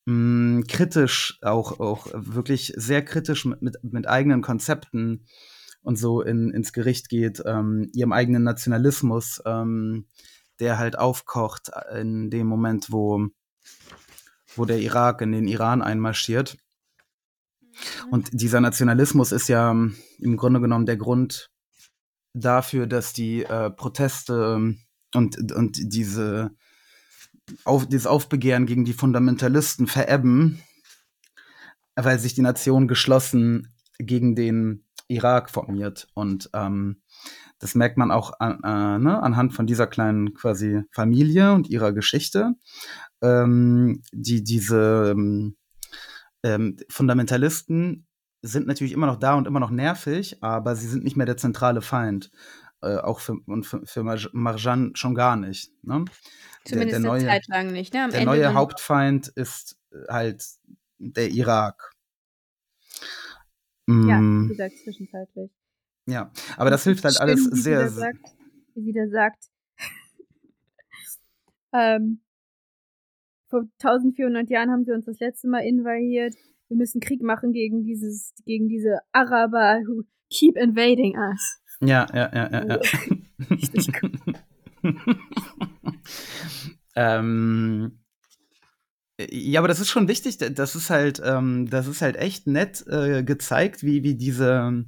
mh, 0.06 0.62
kritisch 0.68 1.38
auch, 1.42 1.78
auch 1.78 2.06
wirklich 2.14 2.72
sehr 2.76 3.04
kritisch 3.04 3.44
mit, 3.44 3.62
mit, 3.62 3.76
mit 3.82 4.08
eigenen 4.08 4.42
Konzepten 4.42 5.26
und 5.82 5.96
so 5.96 6.22
in, 6.22 6.50
ins 6.50 6.72
Gericht 6.72 7.08
geht, 7.08 7.42
ähm, 7.44 7.90
ihrem 7.92 8.12
eigenen 8.12 8.42
Nationalismus, 8.42 9.42
ähm, 9.44 10.06
der 10.58 10.78
halt 10.78 10.98
aufkocht 10.98 11.70
in 11.94 12.30
dem 12.30 12.46
Moment, 12.46 12.90
wo, 12.90 13.28
wo 14.56 14.64
der 14.64 14.80
Irak 14.80 15.20
in 15.20 15.32
den 15.32 15.46
Iran 15.46 15.82
einmarschiert. 15.82 16.56
Und 18.10 18.30
dieser 18.32 18.60
Nationalismus 18.60 19.32
ist 19.32 19.48
ja 19.48 19.70
ähm, 19.70 19.96
im 20.18 20.36
Grunde 20.36 20.60
genommen 20.60 20.86
der 20.86 20.96
Grund 20.96 21.50
dafür, 22.32 22.86
dass 22.86 23.12
die 23.12 23.42
äh, 23.44 23.70
Proteste 23.70 24.54
ähm, 24.56 24.78
und, 25.14 25.52
und 25.52 25.78
diese 25.92 26.50
auf, 27.64 27.86
dieses 27.86 28.06
Aufbegehren 28.06 28.66
gegen 28.66 28.84
die 28.84 28.92
Fundamentalisten 28.92 29.86
verebben, 29.86 30.62
weil 31.94 32.18
sich 32.18 32.34
die 32.34 32.42
Nation 32.42 32.88
geschlossen 32.88 33.74
gegen 33.98 34.34
den 34.34 34.84
Irak 35.08 35.50
formiert. 35.50 36.08
Und 36.14 36.50
ähm, 36.52 37.02
das 37.58 37.74
merkt 37.74 37.96
man 37.96 38.10
auch 38.10 38.32
an, 38.38 38.60
äh, 38.62 38.98
ne, 38.98 39.22
anhand 39.22 39.54
von 39.54 39.66
dieser 39.66 39.86
kleinen 39.86 40.34
quasi 40.34 40.82
Familie 40.92 41.52
und 41.52 41.68
ihrer 41.68 41.92
Geschichte, 41.92 42.54
ähm, 43.22 44.02
die 44.12 44.44
diese 44.44 45.12
ähm, 45.12 45.56
ähm 46.42 46.76
Fundamentalisten 46.90 48.06
sind 48.42 48.66
natürlich 48.66 48.92
immer 48.92 49.06
noch 49.06 49.16
da 49.16 49.34
und 49.34 49.46
immer 49.46 49.60
noch 49.60 49.70
nervig, 49.70 50.42
aber 50.42 50.76
sie 50.76 50.86
sind 50.86 51.04
nicht 51.04 51.16
mehr 51.16 51.26
der 51.26 51.36
zentrale 51.36 51.82
Feind. 51.82 52.30
Äh, 52.82 52.98
auch 52.98 53.20
für, 53.20 53.36
und 53.46 53.64
für, 53.64 53.86
für 53.86 54.02
Marjan 54.02 54.94
schon 54.94 55.14
gar 55.14 55.36
nicht. 55.36 55.72
Ne? 55.82 56.04
Zumindest 56.64 56.72
der, 56.72 56.86
der 56.86 56.98
neue, 57.00 57.24
Zeit 57.24 57.46
lang 57.48 57.72
nicht. 57.72 57.94
Ne? 57.94 58.08
Der 58.10 58.20
Ende 58.20 58.24
neue 58.26 58.54
Hauptfeind 58.54 59.28
ist 59.28 59.78
äh, 59.92 60.12
halt 60.12 60.44
der 60.98 61.30
Irak. 61.30 61.92
Ja, 63.88 64.20
mm. 64.20 64.44
wie 64.44 64.48
gesagt, 64.48 64.74
zwischenzeitlich. 64.84 65.50
Ja, 66.06 66.30
aber 66.56 66.70
das, 66.70 66.80
das 66.80 66.84
hilft 66.84 67.04
halt 67.04 67.20
alles 67.20 67.50
wie 67.50 67.56
sehr. 67.56 67.88
Sie 67.88 67.98
sagt, 67.98 68.36
wie 68.74 68.82
sie 68.82 68.92
da 68.92 69.08
sagt, 69.08 69.44
ähm, 71.72 72.20
vor 73.48 73.62
1400 73.80 74.50
Jahren 74.50 74.70
haben 74.70 74.84
sie 74.84 74.92
uns 74.92 75.06
das 75.06 75.18
letzte 75.18 75.48
Mal 75.48 75.60
invadiert. 75.60 76.34
Wir 76.68 76.76
müssen 76.76 77.00
Krieg 77.00 77.22
machen 77.22 77.52
gegen 77.52 77.84
dieses, 77.84 78.34
gegen 78.44 78.68
diese 78.68 78.98
Araber 79.12 79.80
who 79.86 80.02
keep 80.30 80.56
invading 80.56 81.16
us. 81.16 81.60
Ja, 81.80 82.06
ja, 82.12 82.30
ja, 82.34 82.50
ja. 82.52 82.66
ja. 82.66 82.80
Richtig 83.50 83.92
ähm, 86.96 87.98
ja, 89.18 89.60
aber 89.60 89.68
das 89.68 89.80
ist 89.80 89.88
schon 89.88 90.08
wichtig. 90.08 90.36
Das 90.38 90.74
ist 90.74 90.90
halt, 90.90 91.22
ähm, 91.24 91.68
das 91.70 91.86
ist 91.86 92.02
halt 92.02 92.16
echt 92.16 92.46
nett 92.46 92.84
äh, 92.86 93.22
gezeigt, 93.24 93.82
wie, 93.82 94.02
wie 94.02 94.14
diese, 94.14 94.84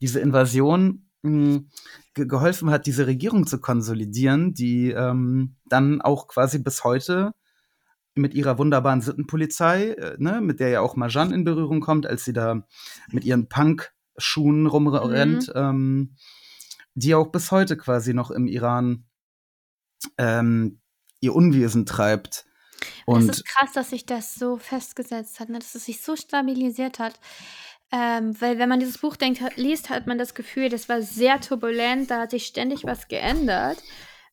diese 0.00 0.20
Invasion 0.20 1.08
mh, 1.22 1.30
hm, 1.30 1.70
ge 2.14 2.26
geholfen 2.26 2.70
hat, 2.70 2.86
diese 2.86 3.06
Regierung 3.06 3.46
zu 3.46 3.60
konsolidieren, 3.60 4.52
die 4.52 4.90
ähm, 4.90 5.56
dann 5.66 6.00
auch 6.00 6.26
quasi 6.26 6.58
bis 6.58 6.82
heute 6.82 7.32
mit 8.16 8.34
ihrer 8.34 8.58
wunderbaren 8.58 9.00
Sittenpolizei, 9.00 9.92
äh, 9.92 10.16
ne, 10.18 10.40
mit 10.40 10.58
der 10.60 10.70
ja 10.70 10.80
auch 10.80 10.96
Marjan 10.96 11.32
in 11.32 11.44
Berührung 11.44 11.80
kommt, 11.80 12.06
als 12.06 12.24
sie 12.24 12.32
da 12.32 12.66
mit 13.12 13.24
ihren 13.24 13.48
Punk-Schuhen 14.18 14.66
rumrennt, 14.66 15.48
mhm. 15.48 15.54
ähm, 15.54 16.16
die 16.94 17.14
auch 17.14 17.28
bis 17.28 17.50
heute 17.50 17.76
quasi 17.76 18.14
noch 18.14 18.30
im 18.30 18.46
Iran 18.46 19.04
ähm, 20.16 20.80
ihr 21.20 21.34
Unwesen 21.34 21.86
treibt. 21.86 22.44
Und 23.06 23.28
das 23.28 23.38
ist 23.38 23.46
krass, 23.46 23.72
dass 23.72 23.90
sich 23.90 24.06
das 24.06 24.34
so 24.34 24.56
festgesetzt 24.56 25.40
hat, 25.40 25.48
ne? 25.48 25.58
dass 25.58 25.74
es 25.74 25.86
sich 25.86 26.02
so 26.02 26.16
stabilisiert 26.16 26.98
hat. 26.98 27.18
Ähm, 27.90 28.38
weil 28.40 28.58
wenn 28.58 28.68
man 28.68 28.80
dieses 28.80 28.98
Buch 28.98 29.16
denkt, 29.16 29.40
liest, 29.56 29.88
hat 29.88 30.06
man 30.06 30.18
das 30.18 30.34
Gefühl, 30.34 30.68
das 30.68 30.88
war 30.88 31.00
sehr 31.00 31.40
turbulent, 31.40 32.10
da 32.10 32.20
hat 32.20 32.30
sich 32.30 32.46
ständig 32.46 32.84
was 32.84 33.08
geändert. 33.08 33.82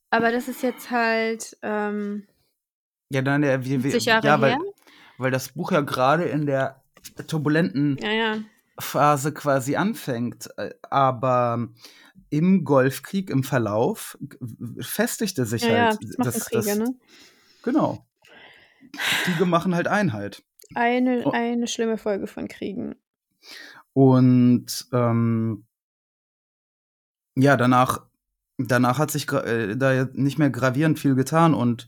Aber 0.10 0.32
das 0.32 0.48
ist 0.48 0.62
jetzt 0.62 0.92
halt 0.92 1.58
ähm, 1.62 2.28
ja, 3.10 3.22
dann 3.22 3.42
der, 3.42 3.64
wie, 3.64 3.84
wie, 3.84 3.98
ja, 3.98 4.42
weil, 4.42 4.58
weil 5.18 5.32
das 5.32 5.50
Buch 5.50 5.72
ja 5.72 5.82
gerade 5.82 6.26
in 6.26 6.46
der 6.46 6.84
turbulenten 7.28 7.98
ja, 8.02 8.12
ja. 8.12 8.38
Phase 8.80 9.34
quasi 9.34 9.76
anfängt. 9.76 10.50
Äh, 10.58 10.72
aber 10.90 11.70
im 12.30 12.64
Golfkrieg, 12.64 13.30
im 13.30 13.44
Verlauf, 13.44 14.18
festigte 14.80 15.46
sich 15.46 15.64
ja, 15.64 15.70
halt. 15.70 16.00
Ja, 16.02 16.10
das, 16.18 16.34
das, 16.36 16.46
Kriege, 16.46 16.64
das, 16.66 16.78
ne? 16.78 16.96
Genau. 17.64 18.06
Kriege 19.24 19.46
machen 19.46 19.76
halt 19.76 19.88
Einheit. 19.88 20.44
Eine, 20.74 21.32
eine 21.34 21.68
schlimme 21.68 21.98
Folge 21.98 22.28
von 22.28 22.48
Kriegen. 22.48 22.96
Und 23.94 24.88
ähm, 24.92 25.66
ja, 27.36 27.58
danach, 27.58 28.06
danach 28.58 28.98
hat 28.98 29.12
sich 29.12 29.32
äh, 29.32 29.76
da 29.76 30.06
nicht 30.14 30.38
mehr 30.38 30.50
gravierend 30.50 31.00
viel 31.00 31.16
getan 31.16 31.54
und 31.54 31.88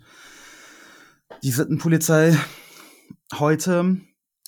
die 1.43 1.51
Sittenpolizei 1.51 2.37
heute, 3.33 3.97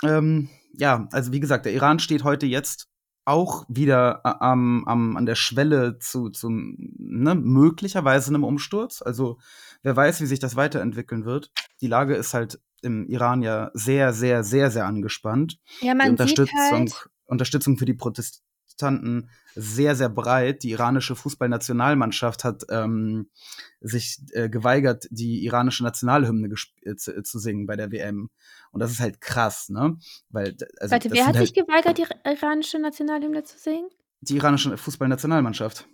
ähm, 0.03 0.49
ja, 0.79 1.07
also 1.11 1.31
wie 1.31 1.39
gesagt, 1.39 1.65
der 1.65 1.73
Iran 1.73 1.99
steht 1.99 2.23
heute 2.23 2.45
jetzt 2.45 2.87
auch 3.25 3.65
wieder 3.67 4.25
am, 4.41 4.85
am, 4.87 5.17
an 5.17 5.25
der 5.25 5.35
Schwelle 5.35 5.99
zu, 5.99 6.29
zum, 6.29 6.75
ne, 6.97 7.35
möglicherweise 7.35 8.29
einem 8.29 8.43
Umsturz. 8.43 9.03
Also 9.03 9.37
wer 9.83 9.95
weiß, 9.95 10.21
wie 10.21 10.25
sich 10.25 10.39
das 10.39 10.55
weiterentwickeln 10.55 11.25
wird. 11.25 11.51
Die 11.81 11.87
Lage 11.87 12.15
ist 12.15 12.33
halt 12.33 12.59
im 12.81 13.05
Iran 13.07 13.43
ja 13.43 13.69
sehr, 13.73 14.13
sehr, 14.13 14.43
sehr, 14.43 14.71
sehr 14.71 14.85
angespannt. 14.85 15.59
Ja, 15.81 15.93
man 15.93 16.07
die 16.07 16.11
Unterstützung, 16.11 16.47
sieht 16.87 16.95
halt 16.95 17.09
Unterstützung 17.25 17.77
für 17.77 17.85
die 17.85 17.93
Protestanten 18.79 19.29
sehr, 19.55 19.95
sehr 19.95 20.09
breit. 20.09 20.63
Die 20.63 20.71
iranische 20.71 21.15
Fußballnationalmannschaft 21.15 22.43
hat 22.43 22.63
ähm, 22.69 23.29
sich 23.81 24.19
äh, 24.31 24.49
geweigert, 24.49 25.07
die 25.11 25.43
iranische 25.45 25.83
Nationalhymne 25.83 26.53
äh, 26.83 26.95
zu, 26.95 27.15
äh, 27.15 27.23
zu, 27.23 27.39
singen 27.39 27.65
bei 27.65 27.75
der 27.75 27.91
WM. 27.91 28.29
Und 28.71 28.79
das 28.79 28.91
ist 28.91 28.99
halt 28.99 29.19
krass, 29.21 29.69
ne? 29.69 29.97
Weil, 30.29 30.55
also, 30.79 30.91
Warte, 30.91 31.11
wer 31.11 31.27
hat 31.27 31.35
halt 31.35 31.47
sich 31.47 31.53
geweigert, 31.53 31.97
die 31.97 32.05
iranische 32.25 32.79
Nationalhymne 32.79 33.43
zu 33.43 33.57
singen? 33.57 33.89
Die 34.21 34.35
iranische 34.35 34.77
Fußballnationalmannschaft. 34.77 35.87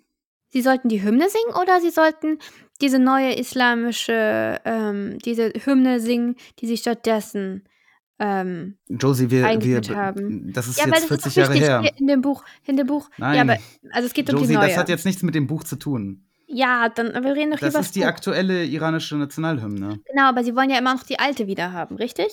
Sie 0.50 0.62
sollten 0.62 0.88
die 0.88 1.04
Hymne 1.04 1.28
singen 1.30 1.60
oder 1.60 1.82
sie 1.82 1.90
sollten 1.90 2.40
diese 2.82 3.00
neue 3.00 3.34
islamische, 3.38 4.62
ähm, 4.64 5.18
diese 5.20 5.50
Hymne 5.50 6.00
singen, 6.00 6.36
die 6.60 6.68
sie 6.68 6.78
stattdessen 6.78 7.68
ähm, 8.20 8.78
Josie, 8.88 9.30
wir, 9.30 9.44
wir 9.62 9.96
haben. 9.96 10.54
das 10.54 10.68
ist 10.68 10.80
ja, 10.80 10.88
jetzt 10.88 11.08
40 11.08 11.36
Jahre 11.36 11.54
her. 11.54 11.92
In 11.98 12.08
dem 12.08 12.22
Buch, 12.22 12.44
in 12.66 12.78
dem 12.78 12.88
Buch. 12.88 13.10
Nein. 13.18 13.36
Ja, 13.36 13.42
aber 13.42 13.58
also 13.92 14.08
es 14.08 14.14
geht 14.14 14.30
Josie, 14.30 14.44
um 14.44 14.48
die 14.48 14.56
neue. 14.56 14.68
das 14.70 14.78
hat 14.78 14.90
jetzt 14.90 15.06
nichts 15.06 15.22
mit 15.24 15.36
dem 15.36 15.48
Buch 15.48 15.64
zu 15.64 15.76
tun. 15.76 16.26
Ja, 16.48 16.90
dann 16.90 17.08
wir 17.08 17.36
reden 17.36 17.52
doch 17.52 17.60
das 17.60 17.70
über 17.70 17.80
Das 17.80 17.88
ist 17.88 17.96
die 17.96 18.02
Buch. 18.02 18.08
aktuelle 18.08 18.66
iranische 18.66 19.18
Nationalhymne. 19.18 20.00
Genau, 20.06 20.24
aber 20.30 20.44
sie 20.44 20.56
wollen 20.56 20.70
ja 20.70 20.78
immer 20.78 20.94
noch 20.94 21.04
die 21.04 21.20
alte 21.20 21.48
wieder 21.48 21.74
haben, 21.74 21.96
richtig? 21.96 22.28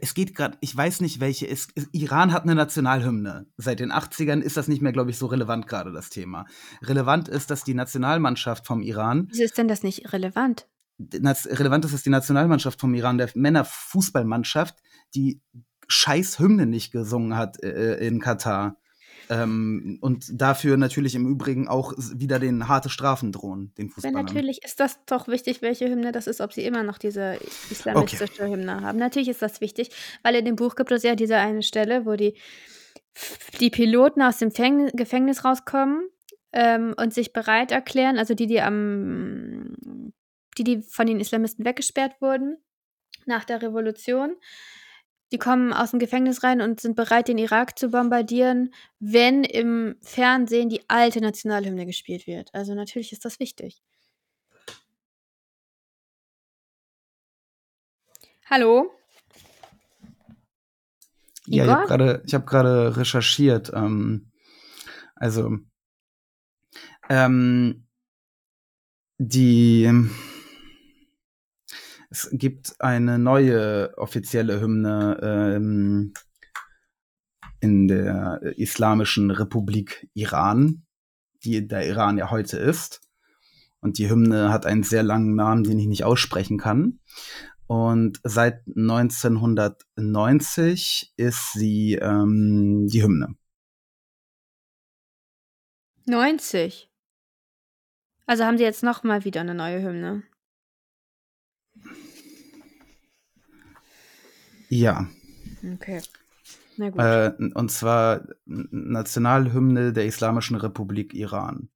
Es 0.00 0.14
geht 0.14 0.34
gerade, 0.34 0.56
ich 0.60 0.74
weiß 0.76 1.00
nicht, 1.00 1.20
welche 1.20 1.46
ist. 1.46 1.72
Iran 1.92 2.32
hat 2.32 2.44
eine 2.44 2.54
Nationalhymne. 2.54 3.46
Seit 3.56 3.80
den 3.80 3.92
80ern 3.92 4.40
ist 4.40 4.56
das 4.56 4.68
nicht 4.68 4.80
mehr, 4.80 4.92
glaube 4.92 5.10
ich, 5.10 5.18
so 5.18 5.26
relevant 5.26 5.66
gerade 5.66 5.92
das 5.92 6.08
Thema. 6.08 6.46
Relevant 6.82 7.28
ist, 7.28 7.50
dass 7.50 7.64
die 7.64 7.74
Nationalmannschaft 7.74 8.66
vom 8.66 8.80
Iran. 8.80 9.26
Wieso 9.30 9.42
ist 9.42 9.58
denn 9.58 9.68
das 9.68 9.82
nicht 9.82 10.12
relevant? 10.12 10.66
Relevant 10.98 11.84
ist, 11.84 11.94
dass 11.94 12.02
die 12.02 12.10
Nationalmannschaft 12.10 12.80
vom 12.80 12.94
Iran, 12.94 13.18
der 13.18 13.30
Männerfußballmannschaft, 13.34 14.76
die 15.14 15.40
scheiß 15.88 16.38
Hymne 16.38 16.66
nicht 16.66 16.92
gesungen 16.92 17.36
hat 17.36 17.62
äh, 17.62 17.96
in 18.06 18.20
Katar. 18.20 18.76
Ähm, 19.28 19.98
und 20.00 20.40
dafür 20.40 20.76
natürlich 20.76 21.14
im 21.14 21.26
Übrigen 21.26 21.66
auch 21.68 21.92
wieder 22.14 22.38
den 22.38 22.68
harte 22.68 22.88
Strafen 22.88 23.32
drohen, 23.32 23.72
den 23.76 23.90
Fußballern. 23.90 24.16
Ja, 24.16 24.22
natürlich 24.22 24.62
ist 24.64 24.78
das 24.78 25.04
doch 25.06 25.26
wichtig, 25.26 25.62
welche 25.62 25.88
Hymne 25.88 26.12
das 26.12 26.26
ist, 26.26 26.40
ob 26.40 26.52
sie 26.52 26.64
immer 26.64 26.82
noch 26.84 26.98
diese 26.98 27.38
islamistische 27.70 28.42
okay. 28.42 28.52
Hymne 28.52 28.82
haben. 28.82 28.98
Natürlich 28.98 29.28
ist 29.28 29.42
das 29.42 29.60
wichtig, 29.60 29.90
weil 30.22 30.36
in 30.36 30.44
dem 30.44 30.56
Buch 30.56 30.76
gibt 30.76 30.92
es 30.92 31.02
ja 31.02 31.16
diese 31.16 31.36
eine 31.38 31.62
Stelle, 31.62 32.06
wo 32.06 32.14
die, 32.14 32.34
die 33.60 33.70
Piloten 33.70 34.22
aus 34.22 34.38
dem 34.38 34.52
Fäng 34.52 34.90
Gefängnis 34.94 35.44
rauskommen 35.44 36.08
ähm, 36.52 36.94
und 36.96 37.12
sich 37.12 37.32
bereit 37.32 37.72
erklären, 37.72 38.18
also 38.18 38.34
die, 38.34 38.46
die 38.46 38.60
am 38.60 40.12
die, 40.58 40.64
die 40.64 40.82
von 40.82 41.06
den 41.06 41.20
Islamisten 41.20 41.64
weggesperrt 41.64 42.20
wurden 42.20 42.58
nach 43.26 43.44
der 43.44 43.62
Revolution, 43.62 44.36
die 45.32 45.38
kommen 45.38 45.72
aus 45.72 45.90
dem 45.90 45.98
Gefängnis 45.98 46.44
rein 46.44 46.60
und 46.60 46.80
sind 46.80 46.94
bereit, 46.94 47.28
den 47.28 47.38
Irak 47.38 47.78
zu 47.78 47.90
bombardieren, 47.90 48.72
wenn 49.00 49.42
im 49.42 49.96
Fernsehen 50.00 50.68
die 50.68 50.88
alte 50.88 51.20
Nationalhymne 51.20 51.84
gespielt 51.84 52.26
wird. 52.26 52.54
Also 52.54 52.74
natürlich 52.74 53.12
ist 53.12 53.24
das 53.24 53.40
wichtig. 53.40 53.82
Hallo? 58.48 58.92
Ja, 61.46 61.64
ich 61.64 61.70
habe 61.70 61.86
gerade 61.86 62.22
hab 62.32 62.96
recherchiert. 62.96 63.72
Ähm, 63.74 64.30
also 65.16 65.58
Ähm, 67.08 67.86
die 69.18 69.90
es 72.16 72.30
gibt 72.32 72.80
eine 72.80 73.18
neue 73.18 73.92
offizielle 73.98 74.58
Hymne 74.60 75.18
ähm, 75.22 76.14
in 77.60 77.86
der 77.88 78.40
Islamischen 78.56 79.30
Republik 79.30 80.08
Iran, 80.14 80.86
die 81.44 81.68
der 81.68 81.86
Iran 81.86 82.16
ja 82.16 82.30
heute 82.30 82.56
ist. 82.56 83.02
Und 83.80 83.98
die 83.98 84.08
Hymne 84.08 84.50
hat 84.50 84.64
einen 84.64 84.82
sehr 84.82 85.02
langen 85.02 85.34
Namen, 85.34 85.64
den 85.64 85.78
ich 85.78 85.86
nicht 85.86 86.04
aussprechen 86.04 86.56
kann. 86.58 87.00
Und 87.66 88.18
seit 88.24 88.66
1990 88.66 91.12
ist 91.16 91.52
sie 91.52 91.96
ähm, 91.96 92.86
die 92.86 93.02
Hymne. 93.02 93.34
90. 96.06 96.90
Also 98.24 98.44
haben 98.44 98.56
sie 98.56 98.64
jetzt 98.64 98.82
noch 98.82 99.02
mal 99.02 99.24
wieder 99.24 99.42
eine 99.42 99.54
neue 99.54 99.82
Hymne. 99.82 100.22
Ja. 104.68 105.06
Okay. 105.74 106.00
Na 106.76 106.90
gut. 106.90 107.00
Äh, 107.00 107.32
und 107.54 107.70
zwar 107.70 108.22
Nationalhymne 108.44 109.92
der 109.92 110.06
Islamischen 110.06 110.56
Republik 110.56 111.14
Iran. 111.14 111.68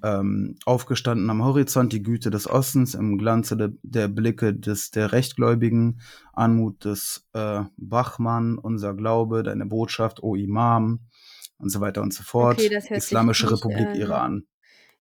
Ähm, 0.00 0.56
aufgestanden 0.64 1.28
am 1.28 1.42
Horizont 1.42 1.92
die 1.92 2.04
Güte 2.04 2.30
des 2.30 2.48
Ostens, 2.48 2.94
im 2.94 3.18
Glanze 3.18 3.56
de, 3.56 3.70
der 3.82 4.06
Blicke 4.06 4.54
des 4.54 4.92
der 4.92 5.10
Rechtgläubigen, 5.10 6.00
Anmut 6.32 6.84
des 6.84 7.26
äh, 7.32 7.64
Bachmann, 7.76 8.58
unser 8.58 8.94
Glaube, 8.94 9.42
deine 9.42 9.66
Botschaft, 9.66 10.22
o 10.22 10.36
Imam 10.36 11.00
und 11.58 11.70
so 11.70 11.80
weiter 11.80 12.02
und 12.02 12.14
so 12.14 12.22
fort. 12.22 12.58
Okay, 12.58 12.68
das 12.68 12.90
hört 12.90 13.02
sich 13.02 13.10
Islamische 13.10 13.46
nicht 13.46 13.64
Republik 13.64 13.88
an. 13.88 13.94
Iran. 13.96 14.42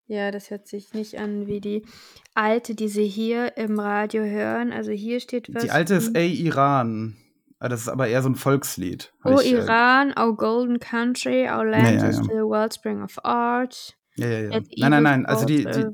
Ja, 0.08 0.32
das 0.32 0.50
hört 0.50 0.68
sich 0.68 0.94
nicht 0.94 1.20
an 1.20 1.48
wie 1.48 1.60
die 1.60 1.86
alte, 2.34 2.76
die 2.76 2.88
sie 2.88 3.08
hier 3.08 3.58
im 3.58 3.78
Radio 3.78 4.24
hören. 4.24 4.72
Also 4.72 4.92
hier 4.92 5.20
steht 5.20 5.54
was. 5.54 5.64
Die 5.64 5.72
alte 5.72 5.96
ist 5.96 6.16
Ey 6.16 6.34
Iran. 6.34 7.18
Ah, 7.60 7.68
Das 7.68 7.82
ist 7.82 7.90
aber 7.90 8.08
eher 8.08 8.22
so 8.22 8.30
ein 8.30 8.36
Volkslied. 8.36 9.14
Oh 9.26 9.40
ich, 9.42 9.52
äh, 9.52 9.58
Iran, 9.58 10.14
our 10.18 10.36
golden 10.36 10.80
country, 10.80 11.50
our 11.50 11.66
land 11.66 12.02
ja, 12.02 12.08
is 12.08 12.18
ja. 12.18 12.24
the 12.24 12.30
wellspring 12.30 13.04
of 13.04 13.18
art. 13.26 13.98
Ja, 14.16 14.28
ja, 14.28 14.40
ja. 14.40 14.62
Nein, 14.78 14.92
nein, 14.92 15.04
nein. 15.04 15.26
Also 15.26 15.46
die, 15.46 15.66
die, 15.66 15.88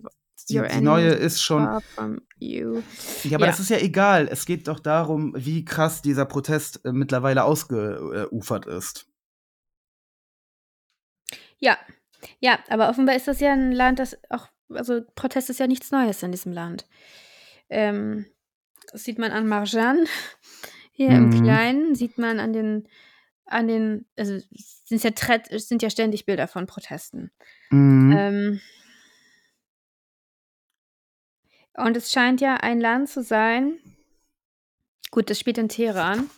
die, 0.49 0.61
die 0.61 0.81
neue 0.81 1.09
ist 1.09 1.41
schon. 1.41 1.63
Ja, 2.39 3.37
aber 3.37 3.45
das 3.47 3.59
ist 3.59 3.69
ja 3.69 3.77
egal. 3.77 4.27
Es 4.29 4.45
geht 4.45 4.67
doch 4.67 4.79
darum, 4.79 5.33
wie 5.35 5.65
krass 5.65 6.01
dieser 6.03 6.25
Protest 6.25 6.85
äh, 6.85 6.91
mittlerweile 6.91 7.45
ausgeufert 7.45 8.67
ist. 8.67 9.07
Ja, 11.59 11.77
ja, 12.39 12.59
aber 12.69 12.89
offenbar 12.89 13.15
ist 13.15 13.27
das 13.27 13.39
ja 13.39 13.53
ein 13.53 13.71
Land, 13.71 13.99
das 13.99 14.17
auch, 14.29 14.47
also 14.69 15.01
Protest 15.15 15.49
ist 15.49 15.59
ja 15.59 15.67
nichts 15.67 15.91
Neues 15.91 16.23
in 16.23 16.31
diesem 16.31 16.51
Land. 16.51 16.87
Ähm, 17.69 18.25
das 18.91 19.03
sieht 19.03 19.19
man 19.19 19.31
an 19.31 19.47
Marjan 19.47 20.05
hier 20.91 21.09
im 21.09 21.29
Mhm. 21.29 21.43
Kleinen, 21.43 21.95
sieht 21.95 22.17
man 22.17 22.39
an 22.39 22.53
den, 22.53 22.87
an 23.45 23.67
den, 23.67 24.05
also 24.17 24.39
sind 24.51 25.03
ja, 25.03 25.11
sind 25.59 25.81
ja 25.81 25.89
ständig 25.89 26.25
Bilder 26.25 26.47
von 26.47 26.67
Protesten. 26.67 27.31
Mhm. 27.69 28.15
Ähm, 28.17 28.61
und 31.75 31.97
es 31.97 32.11
scheint 32.11 32.41
ja 32.41 32.55
ein 32.55 32.79
Land 32.79 33.09
zu 33.09 33.23
sein. 33.23 33.79
Gut, 35.11 35.29
das 35.29 35.39
spielt 35.39 35.57
in 35.57 35.69
Teheran. 35.69 36.29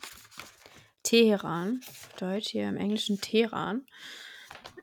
Teheran, 1.03 1.81
Deutsch 2.19 2.49
hier 2.49 2.67
im 2.67 2.77
Englischen 2.77 3.21
Teheran. 3.21 3.85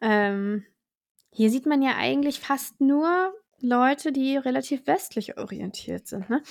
Ähm, 0.00 0.64
hier 1.32 1.50
sieht 1.50 1.66
man 1.66 1.82
ja 1.82 1.96
eigentlich 1.96 2.40
fast 2.40 2.80
nur 2.80 3.32
Leute, 3.60 4.12
die 4.12 4.36
relativ 4.36 4.86
westlich 4.86 5.38
orientiert 5.38 6.06
sind. 6.06 6.28
Ne? 6.28 6.42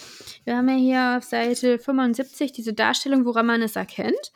Wir 0.46 0.58
haben 0.58 0.70
ja 0.70 0.76
hier 0.76 1.18
auf 1.18 1.24
Seite 1.24 1.78
75 1.78 2.52
diese 2.52 2.74
Darstellung, 2.74 3.26
woran 3.26 3.46
man 3.46 3.62
es 3.62 3.76
erkennt. 3.76 4.32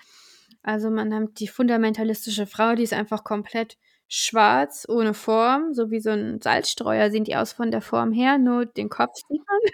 Also 0.62 0.90
man 0.90 1.14
hat 1.14 1.40
die 1.40 1.48
fundamentalistische 1.48 2.48
Frau, 2.48 2.76
die 2.76 2.84
ist 2.84 2.94
einfach 2.94 3.24
komplett 3.24 3.78
schwarz, 4.08 4.86
ohne 4.90 5.14
Form, 5.14 5.74
so 5.74 5.90
wie 5.90 6.00
so 6.00 6.12
ein 6.12 6.42
Salzstreuer 6.42 7.10
sehen 7.12 7.24
die 7.24 7.36
aus 7.36 7.54
von 7.54 7.72
der 7.72 7.82
Form 7.82 8.12
her, 8.12 8.38
nur 8.38 8.66
den 8.66 8.90
Kopf 8.90 9.16
sieht 9.28 9.42
man. 9.48 9.60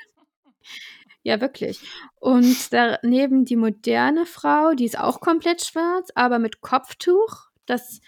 Ja, 1.24 1.40
wirklich. 1.40 1.80
Und 2.20 2.74
daneben 2.74 3.46
die 3.46 3.56
moderne 3.56 4.26
Frau, 4.26 4.74
die 4.74 4.86
ist 4.86 4.98
auch 4.98 5.20
komplett 5.20 5.64
schwarz, 5.64 6.10
aber 6.16 6.40
mit 6.40 6.62
Kopftuch, 6.62 7.52
das, 7.68 8.02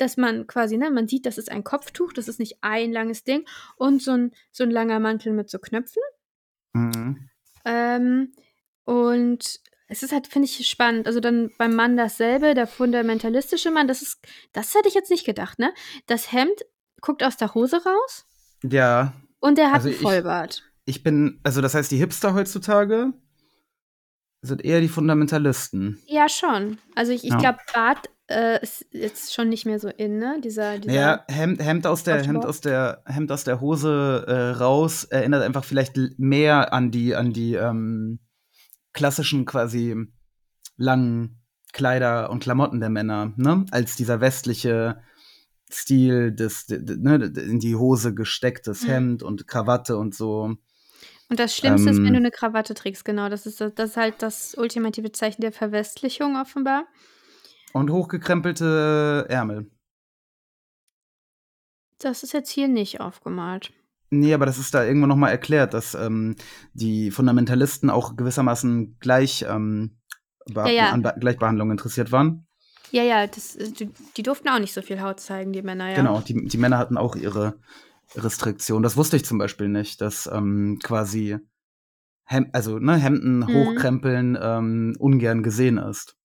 dass 0.00 0.16
man 0.16 0.46
quasi, 0.46 0.76
ne, 0.78 0.90
man 0.90 1.08
sieht, 1.08 1.26
das 1.26 1.38
ist 1.38 1.50
ein 1.50 1.64
Kopftuch, 1.64 2.12
das 2.12 2.28
ist 2.28 2.38
nicht 2.38 2.58
ein 2.62 2.92
langes 2.92 3.24
Ding 3.24 3.46
und 3.76 4.02
so 4.02 4.12
ein, 4.12 4.32
so 4.52 4.64
ein 4.64 4.70
langer 4.70 5.00
Mantel 5.00 5.32
mit 5.32 5.50
so 5.50 5.58
Knöpfen. 5.58 6.02
Mhm. 6.72 7.28
Ähm, 7.64 8.32
und 8.84 9.60
es 9.88 10.02
ist 10.02 10.12
halt, 10.12 10.26
finde 10.26 10.46
ich, 10.46 10.66
spannend. 10.68 11.06
Also 11.06 11.20
dann 11.20 11.50
beim 11.58 11.74
Mann 11.74 11.96
dasselbe, 11.96 12.54
der 12.54 12.66
fundamentalistische 12.66 13.70
Mann, 13.70 13.88
das 13.88 14.02
ist, 14.02 14.18
das 14.52 14.74
hätte 14.74 14.88
ich 14.88 14.94
jetzt 14.94 15.10
nicht 15.10 15.24
gedacht, 15.26 15.58
ne? 15.58 15.72
Das 16.06 16.32
Hemd 16.32 16.64
guckt 17.00 17.22
aus 17.22 17.36
der 17.36 17.54
Hose 17.54 17.82
raus 17.84 18.26
Ja, 18.62 19.12
und 19.40 19.56
der 19.58 19.68
hat 19.68 19.76
Also 19.76 19.88
einen 19.88 19.96
ich- 19.96 20.02
Vollbart. 20.02 20.62
ich 20.84 21.02
bin, 21.02 21.40
also 21.42 21.60
das 21.60 21.74
heißt, 21.74 21.90
die 21.90 21.96
Hipster 21.98 22.34
heutzutage 22.34 23.12
sind 24.42 24.64
eher 24.64 24.80
die 24.80 24.88
Fundamentalisten. 24.88 26.00
Ja, 26.06 26.28
schon. 26.28 26.78
Also 26.94 27.12
ich, 27.12 27.24
ich 27.24 27.30
Ja. 27.30 27.38
glaube, 27.38 27.58
Bart 27.74 28.08
äh, 28.28 28.62
ist 28.62 28.86
jetzt 28.90 29.34
schon 29.34 29.48
nicht 29.48 29.66
mehr 29.66 29.78
so 29.78 29.88
in, 29.88 30.18
ne? 30.18 30.40
Dieser, 30.42 30.78
dieser 30.78 30.94
Naja, 30.94 31.24
Hemd, 31.28 31.62
Hemd, 31.62 31.86
aus 31.86 32.04
der, 32.04 32.22
Hemd, 32.22 32.44
aus 32.44 32.60
der, 32.60 33.02
Hemd 33.06 33.32
aus 33.32 33.44
der 33.44 33.60
Hose 33.60 34.24
äh, 34.26 34.50
raus 34.58 35.04
erinnert 35.04 35.42
einfach 35.42 35.64
vielleicht 35.64 35.96
mehr 36.18 36.72
an 36.72 36.90
die, 36.90 37.14
an 37.14 37.32
die 37.32 37.54
ähm, 37.54 38.20
klassischen 38.92 39.44
quasi 39.44 39.96
langen 40.76 41.42
Kleider 41.72 42.30
und 42.30 42.42
Klamotten 42.42 42.80
der 42.80 42.90
Männer, 42.90 43.32
ne? 43.36 43.64
Als 43.70 43.96
dieser 43.96 44.20
westliche 44.20 45.00
Stil 45.70 46.32
des, 46.32 46.66
ne, 46.68 47.16
in 47.36 47.60
die 47.60 47.76
Hose 47.76 48.14
gestecktes 48.14 48.84
Mhm. 48.84 48.88
Hemd 48.88 49.22
und 49.22 49.46
Krawatte 49.46 49.98
und 49.98 50.14
so. 50.14 50.56
Und 51.30 51.38
das 51.38 51.54
Schlimmste 51.54 51.90
ist, 51.90 51.98
wenn 51.98 52.06
Ähm, 52.06 52.12
du 52.14 52.18
eine 52.20 52.30
Krawatte 52.30 52.72
trägst, 52.72 53.04
genau. 53.04 53.28
Das 53.28 53.44
ist, 53.44 53.60
das 53.60 53.72
ist 53.90 53.96
halt 53.98 54.14
das 54.22 54.54
ultimative 54.56 55.12
Zeichen 55.12 55.42
der 55.42 55.52
Verwestlichung 55.52 56.36
offenbar. 56.36 56.86
Und 57.72 57.90
hochgekrempelte 57.90 59.26
Ärmel. 59.28 59.70
Das 61.98 62.22
ist 62.22 62.32
jetzt 62.32 62.50
hier 62.50 62.68
nicht 62.68 63.00
aufgemalt. 63.00 63.72
Nee, 64.10 64.32
aber 64.32 64.46
das 64.46 64.58
ist 64.58 64.72
da 64.74 64.84
irgendwann 64.84 65.10
noch 65.10 65.16
mal 65.16 65.30
erklärt, 65.30 65.74
dass 65.74 65.94
ähm, 65.94 66.36
die 66.72 67.10
Fundamentalisten 67.10 67.90
auch 67.90 68.16
gewissermaßen 68.16 68.96
gleich 69.00 69.44
ähm, 69.48 69.98
Ja, 70.48 70.68
ja. 70.68 70.90
an 70.92 71.02
Be 71.02 71.14
Gleichbehandlung 71.18 71.70
interessiert 71.70 72.10
waren. 72.10 72.46
Ja, 72.90 73.02
ja, 73.02 73.26
das, 73.26 73.58
die, 73.58 73.90
die 74.16 74.22
durften 74.22 74.48
auch 74.48 74.58
nicht 74.60 74.72
so 74.72 74.80
viel 74.80 75.02
Haut 75.02 75.20
zeigen, 75.20 75.52
die 75.52 75.60
Männer, 75.60 75.90
ja. 75.90 75.96
Genau, 75.96 76.20
die, 76.20 76.46
die 76.46 76.56
Männer 76.56 76.78
hatten 76.78 76.96
auch 76.96 77.16
ihre 77.16 77.60
Restriktionen. 78.14 78.82
Das 78.82 78.96
wusste 78.96 79.16
ich 79.16 79.26
zum 79.26 79.36
Beispiel 79.36 79.68
nicht, 79.68 80.00
dass 80.00 80.26
ähm, 80.32 80.78
quasi 80.82 81.36
Hem 82.24 82.48
also 82.54 82.78
ne, 82.78 82.96
Hemden 82.96 83.40
Mhm. 83.40 83.52
hochkrempeln 83.54 84.38
ähm, 84.40 84.96
ungern 84.98 85.42
gesehen 85.42 85.76
ist. 85.76 86.16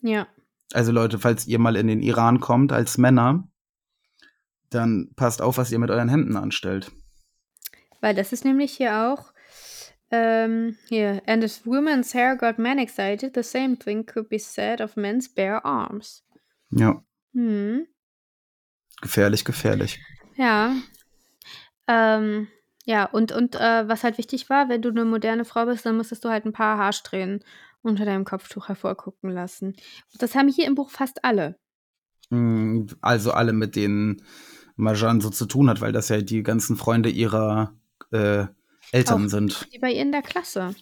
Ja. 0.00 0.26
Also 0.72 0.92
Leute, 0.92 1.18
falls 1.18 1.46
ihr 1.46 1.58
mal 1.58 1.76
in 1.76 1.86
den 1.86 2.02
Iran 2.02 2.40
kommt 2.40 2.72
als 2.72 2.98
Männer, 2.98 3.48
dann 4.70 5.10
passt 5.16 5.40
auf, 5.40 5.56
was 5.58 5.70
ihr 5.70 5.78
mit 5.78 5.90
euren 5.90 6.08
Hemden 6.08 6.36
anstellt. 6.36 6.90
Weil 8.00 8.14
das 8.14 8.32
ist 8.32 8.44
nämlich 8.44 8.72
hier 8.72 9.08
auch. 9.08 9.32
Ähm, 10.10 10.76
hier. 10.88 11.22
And 11.26 11.42
if 11.44 11.64
women's 11.64 12.12
hair 12.14 12.36
got 12.36 12.58
men 12.58 12.78
excited, 12.78 13.34
the 13.34 13.42
same 13.42 13.78
thing 13.78 14.04
could 14.04 14.28
be 14.28 14.38
said 14.38 14.80
of 14.80 14.96
men's 14.96 15.32
bare 15.32 15.64
arms. 15.64 16.24
Ja, 16.70 17.02
Hm. 17.32 17.86
gefährlich, 19.00 19.44
gefährlich. 19.44 20.00
Ja. 20.36 20.74
Ähm, 21.88 22.48
ja, 22.84 23.04
und, 23.06 23.32
und 23.32 23.54
äh, 23.56 23.88
was 23.88 24.04
halt 24.04 24.18
wichtig 24.18 24.50
war, 24.50 24.68
wenn 24.68 24.82
du 24.82 24.90
eine 24.90 25.04
moderne 25.04 25.44
Frau 25.44 25.66
bist, 25.66 25.86
dann 25.86 25.96
musstest 25.96 26.24
du 26.24 26.28
halt 26.28 26.44
ein 26.44 26.52
paar 26.52 26.78
Haarsträhnen 26.78 27.44
unter 27.84 28.04
deinem 28.04 28.24
Kopftuch 28.24 28.68
hervorgucken 28.68 29.30
lassen. 29.30 29.76
Das 30.18 30.34
haben 30.34 30.48
hier 30.48 30.66
im 30.66 30.74
Buch 30.74 30.90
fast 30.90 31.24
alle. 31.24 31.56
Mm, 32.30 32.86
Also 33.00 33.32
alle, 33.32 33.52
mit 33.52 33.76
denen 33.76 34.22
Marjan 34.76 35.20
so 35.20 35.30
zu 35.30 35.46
tun 35.46 35.68
hat, 35.70 35.80
weil 35.80 35.92
das 35.92 36.08
ja 36.08 36.20
die 36.20 36.42
ganzen 36.42 36.76
Freunde 36.76 37.08
ihrer 37.08 37.74
äh, 38.12 38.46
Eltern 38.92 39.26
Auch. 39.26 39.30
sind. 39.30 39.68
Die 39.72 39.78
bei 39.78 39.92
ihr 39.92 40.02
in 40.02 40.12
der 40.12 40.22
Klasse. 40.22 40.74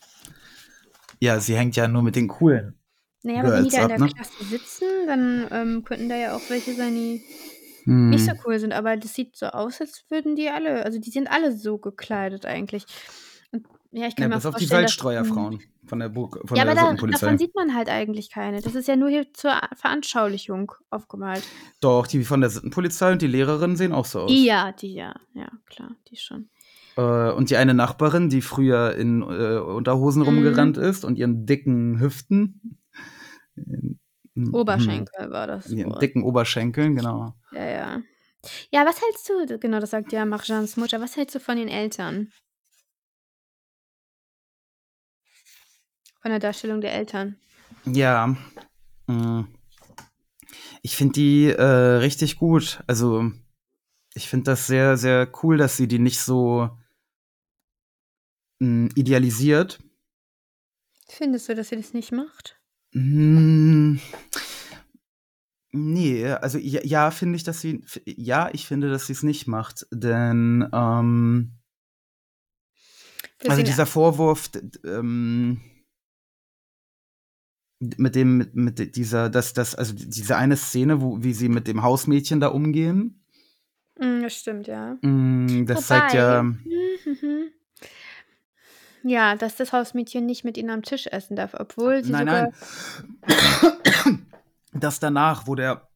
Ja, 1.20 1.38
sie 1.40 1.56
hängt 1.56 1.76
ja 1.76 1.88
nur 1.88 2.02
mit 2.02 2.16
den 2.16 2.28
coolen. 2.28 2.78
Naja, 3.22 3.40
aber 3.40 3.52
wenn 3.54 3.64
die 3.64 3.70
da 3.70 3.82
in 3.82 3.88
der 3.88 3.98
ne? 3.98 4.08
Klasse 4.08 4.44
sitzen, 4.44 4.86
dann 5.06 5.46
ähm, 5.52 5.84
könnten 5.84 6.08
da 6.08 6.16
ja 6.16 6.34
auch 6.34 6.42
welche 6.48 6.74
sein, 6.74 6.94
die 6.94 7.22
Hm. 7.84 8.10
nicht 8.10 8.24
so 8.24 8.32
cool 8.46 8.58
sind. 8.58 8.72
Aber 8.72 8.96
das 8.96 9.14
sieht 9.14 9.36
so 9.36 9.46
aus, 9.46 9.80
als 9.80 10.04
würden 10.08 10.36
die 10.36 10.48
alle, 10.48 10.84
also 10.84 10.98
die 10.98 11.10
sind 11.10 11.28
alle 11.28 11.56
so 11.56 11.78
gekleidet 11.78 12.46
eigentlich. 12.46 12.84
Ja, 13.94 14.07
ich 14.07 14.16
kann 14.16 14.22
Ja, 14.24 14.28
mir 14.28 14.35
bis 14.37 14.46
auf 14.46 14.55
die 14.57 14.64
dass- 14.64 14.70
Salzstreuerfrauen 14.70 15.61
von 15.85 15.98
der, 15.98 16.09
Burg, 16.09 16.40
von 16.46 16.57
Ja, 16.57 16.64
der 16.64 16.72
aber 16.72 16.96
da, 16.96 17.07
davon 17.09 17.37
sieht 17.38 17.55
man 17.55 17.74
halt 17.74 17.88
eigentlich 17.90 18.31
keine. 18.31 18.61
Das 18.62 18.74
ist 18.74 18.88
ja 18.88 18.96
nur 18.96 19.11
hier 19.11 19.33
zur 19.35 19.52
Veranschaulichung 19.76 20.72
aufgemalt. 20.90 21.44
Doch, 21.81 22.07
die 22.07 22.24
von 22.24 22.40
der 22.40 22.48
Sittenpolizei 22.50 23.12
und 23.12 23.20
die 23.20 23.26
Lehrerinnen 23.26 23.76
sehen 23.76 23.92
auch 23.92 24.07
so 24.07 24.20
aus. 24.22 24.31
Ja, 24.33 24.72
die 24.72 24.94
ja. 24.94 25.14
Ja, 25.35 25.48
klar, 25.66 25.94
die 26.11 26.16
schon. 26.16 26.48
Äh, 26.96 27.33
und 27.33 27.50
die 27.50 27.57
eine 27.57 27.74
Nachbarin, 27.74 28.28
die 28.31 28.40
früher 28.40 28.94
in 28.96 29.22
äh, 29.22 29.59
Unterhosen 29.59 30.22
Mhm. 30.22 30.28
rumgerannt 30.28 30.76
ist 30.78 31.05
und 31.05 31.18
ihren 31.18 31.44
dicken 31.46 32.00
Hüften. 32.00 32.78
hm, 33.57 34.55
Oberschenkel 34.55 35.31
war 35.31 35.46
das. 35.46 35.68
Ihren 35.70 35.90
Wort. 35.90 36.02
dicken 36.02 36.22
Oberschenkeln, 36.22 36.96
genau. 36.96 37.35
Ja, 37.52 37.64
ja. 37.64 38.02
Ja, 38.72 38.87
was 38.87 39.00
hältst 39.02 39.28
du, 39.28 39.59
genau, 39.59 39.78
das 39.81 39.90
sagt 39.90 40.12
ja 40.12 40.24
Marjans 40.24 40.76
Mutter, 40.76 41.00
was 41.00 41.16
hältst 41.16 41.35
du 41.35 41.40
von 41.40 41.57
den 41.57 41.68
Eltern? 41.68 42.28
Von 46.22 46.30
der 46.30 46.40
Darstellung 46.40 46.80
der 46.80 46.94
Eltern. 46.94 47.37
Ja. 47.85 48.37
mh. 49.06 49.46
Ich 50.82 50.96
finde 50.96 51.12
die 51.12 51.46
äh, 51.46 51.62
richtig 51.62 52.37
gut. 52.37 52.82
Also, 52.87 53.30
ich 54.14 54.28
finde 54.28 54.44
das 54.44 54.66
sehr, 54.66 54.96
sehr 54.96 55.30
cool, 55.42 55.56
dass 55.56 55.76
sie 55.76 55.88
die 55.88 55.98
nicht 55.98 56.20
so 56.20 56.70
mh, 58.61 58.90
idealisiert. 58.94 59.78
Findest 61.08 61.48
du, 61.48 61.54
dass 61.54 61.68
sie 61.68 61.76
das 61.76 61.92
nicht 61.92 62.12
macht? 62.12 62.58
Mm, 62.92 63.96
Nee, 65.74 66.26
also 66.26 66.58
ja, 66.58 66.80
ja 66.85 67.11
finde 67.11 67.37
ich, 67.37 67.44
dass 67.44 67.62
sie, 67.62 67.82
ja, 68.04 68.50
ich 68.52 68.66
finde, 68.66 68.90
dass 68.90 69.06
sie 69.06 69.14
es 69.14 69.22
nicht 69.22 69.46
macht, 69.46 69.87
denn 69.90 70.68
ähm, 70.70 71.52
also 73.48 73.62
dieser 73.62 73.87
Vorwurf 73.87 74.50
ähm, 74.85 75.62
mit 77.97 78.14
dem, 78.14 78.37
mit, 78.38 78.55
mit 78.55 78.97
dieser, 78.97 79.29
dass 79.31 79.53
das, 79.53 79.75
also 79.75 79.95
diese 79.95 80.37
eine 80.37 80.57
Szene, 80.57 81.01
wo 81.01 81.23
wie 81.23 81.33
sie 81.33 81.49
mit 81.49 81.66
dem 81.66 81.83
Hausmädchen 81.83 82.40
da 82.40 82.49
umgehen, 82.49 83.18
Mm, 83.99 84.23
das 84.23 84.35
stimmt, 84.35 84.66
ja. 84.66 84.97
mm, 85.03 85.66
das 85.66 85.87
zeigt 85.87 86.14
ja, 86.14 86.42
Mhm. 86.42 87.51
Ja, 89.05 89.35
dass 89.37 89.57
das 89.57 89.73
Hausmädchen 89.73 90.25
nicht 90.27 90.45
mit 90.45 90.57
ihnen 90.57 90.71
am 90.71 90.83
Tisch 90.83 91.07
essen 91.09 91.37
darf, 91.37 91.55
obwohl 91.59 92.05
sie 92.05 92.12
nein, 92.12 92.27
sogar. 92.27 92.53
nein, 93.27 94.27
dass 94.73 95.01
danach, 95.01 95.47
wo 95.47 95.55
der 95.55 95.88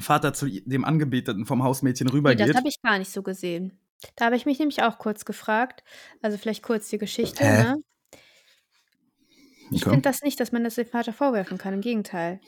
Vater 0.00 0.32
zu 0.32 0.46
dem 0.48 0.84
Angebeteten 0.84 1.44
vom 1.46 1.62
Hausmädchen 1.62 2.06
Nee, 2.06 2.10
das 2.10 2.18
rübergeht, 2.18 2.56
habe 2.56 2.68
ich 2.68 2.80
gar 2.82 2.98
nicht 2.98 3.12
so 3.12 3.22
gesehen. 3.22 3.78
Da 4.16 4.26
habe 4.26 4.36
ich 4.36 4.46
mich 4.46 4.58
nämlich 4.58 4.82
auch 4.82 4.98
kurz 4.98 5.24
gefragt. 5.24 5.82
Also 6.22 6.38
vielleicht 6.38 6.62
kurz 6.62 6.88
die 6.88 6.98
Geschichte, 6.98 7.44
Hä? 7.44 7.62
ne? 7.62 7.76
Ich 9.70 9.82
Okay. 9.82 9.90
finde 9.90 10.02
das 10.02 10.22
nicht, 10.22 10.38
dass 10.40 10.52
man 10.52 10.64
das 10.64 10.76
dem 10.76 10.86
Vater 10.86 11.12
vorwerfen 11.12 11.58
kann. 11.58 11.74
Im 11.74 11.80
Gegenteil. 11.80 12.40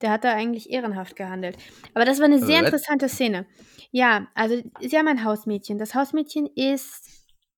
Der 0.00 0.10
hat 0.10 0.24
da 0.24 0.32
eigentlich 0.34 0.70
ehrenhaft 0.70 1.16
gehandelt. 1.16 1.56
Aber 1.94 2.04
das 2.04 2.18
war 2.18 2.26
eine 2.26 2.38
sehr 2.40 2.60
Äh, 2.60 2.64
interessante 2.64 3.08
Szene. 3.08 3.46
Ja, 3.92 4.28
also 4.34 4.60
sie 4.80 4.98
haben 4.98 5.08
ein 5.08 5.24
Hausmädchen. 5.24 5.78
Das 5.78 5.94
Hausmädchen 5.94 6.46
ist 6.54 7.08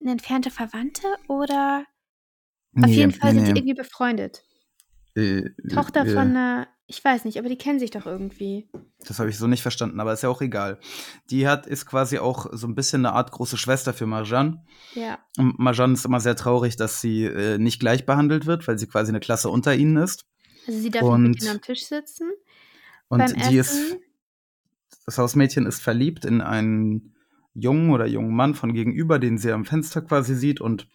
eine 0.00 0.12
entfernte 0.12 0.50
Verwandte 0.50 1.06
oder 1.28 1.86
auf 2.82 2.90
Nee, 2.90 2.94
jeden 2.96 3.12
Fall 3.12 3.32
nee, 3.32 3.36
sind 3.36 3.48
die 3.48 3.52
nee. 3.52 3.58
irgendwie 3.60 3.74
befreundet. 3.74 4.42
Äh, 5.14 5.50
Tochter 5.72 6.04
äh, 6.06 6.10
von 6.10 6.18
einer, 6.30 6.66
ich 6.86 7.02
weiß 7.04 7.24
nicht, 7.24 7.38
aber 7.38 7.48
die 7.48 7.56
kennen 7.56 7.78
sich 7.78 7.90
doch 7.90 8.06
irgendwie. 8.06 8.68
Das 9.06 9.18
habe 9.18 9.30
ich 9.30 9.38
so 9.38 9.46
nicht 9.46 9.62
verstanden, 9.62 10.00
aber 10.00 10.12
ist 10.12 10.22
ja 10.22 10.28
auch 10.28 10.40
egal. 10.42 10.78
Die 11.30 11.46
hat 11.46 11.66
ist 11.66 11.86
quasi 11.86 12.18
auch 12.18 12.46
so 12.52 12.66
ein 12.66 12.74
bisschen 12.74 13.06
eine 13.06 13.14
Art 13.14 13.30
große 13.30 13.56
Schwester 13.56 13.92
für 13.94 14.06
Marjan. 14.06 14.66
Ja. 14.94 15.18
Und 15.38 15.58
Marjan 15.58 15.94
ist 15.94 16.04
immer 16.04 16.20
sehr 16.20 16.36
traurig, 16.36 16.76
dass 16.76 17.00
sie 17.00 17.24
äh, 17.24 17.58
nicht 17.58 17.80
gleich 17.80 18.06
behandelt 18.06 18.46
wird, 18.46 18.66
weil 18.66 18.78
sie 18.78 18.86
quasi 18.86 19.10
eine 19.10 19.20
Klasse 19.20 19.50
unter 19.50 19.74
ihnen 19.74 19.96
ist. 19.96 20.26
Also 20.66 20.80
sie 20.80 20.90
darf 20.90 21.02
nicht 21.02 21.12
mit 21.12 21.26
Und- 21.28 21.42
ihnen 21.42 21.50
am 21.56 21.60
Tisch 21.62 21.84
sitzen. 21.86 22.30
Und 23.08 23.18
beim 23.18 23.34
die 23.34 23.56
ist, 23.56 23.74
Essen. 23.74 23.98
das 25.06 25.18
Hausmädchen 25.18 25.66
ist 25.66 25.80
verliebt 25.82 26.24
in 26.24 26.40
einen 26.40 27.14
jungen 27.54 27.90
oder 27.90 28.06
jungen 28.06 28.34
Mann 28.34 28.54
von 28.54 28.72
gegenüber, 28.72 29.18
den 29.18 29.38
sie 29.38 29.52
am 29.52 29.64
Fenster 29.64 30.02
quasi 30.02 30.34
sieht 30.34 30.60
und 30.60 30.88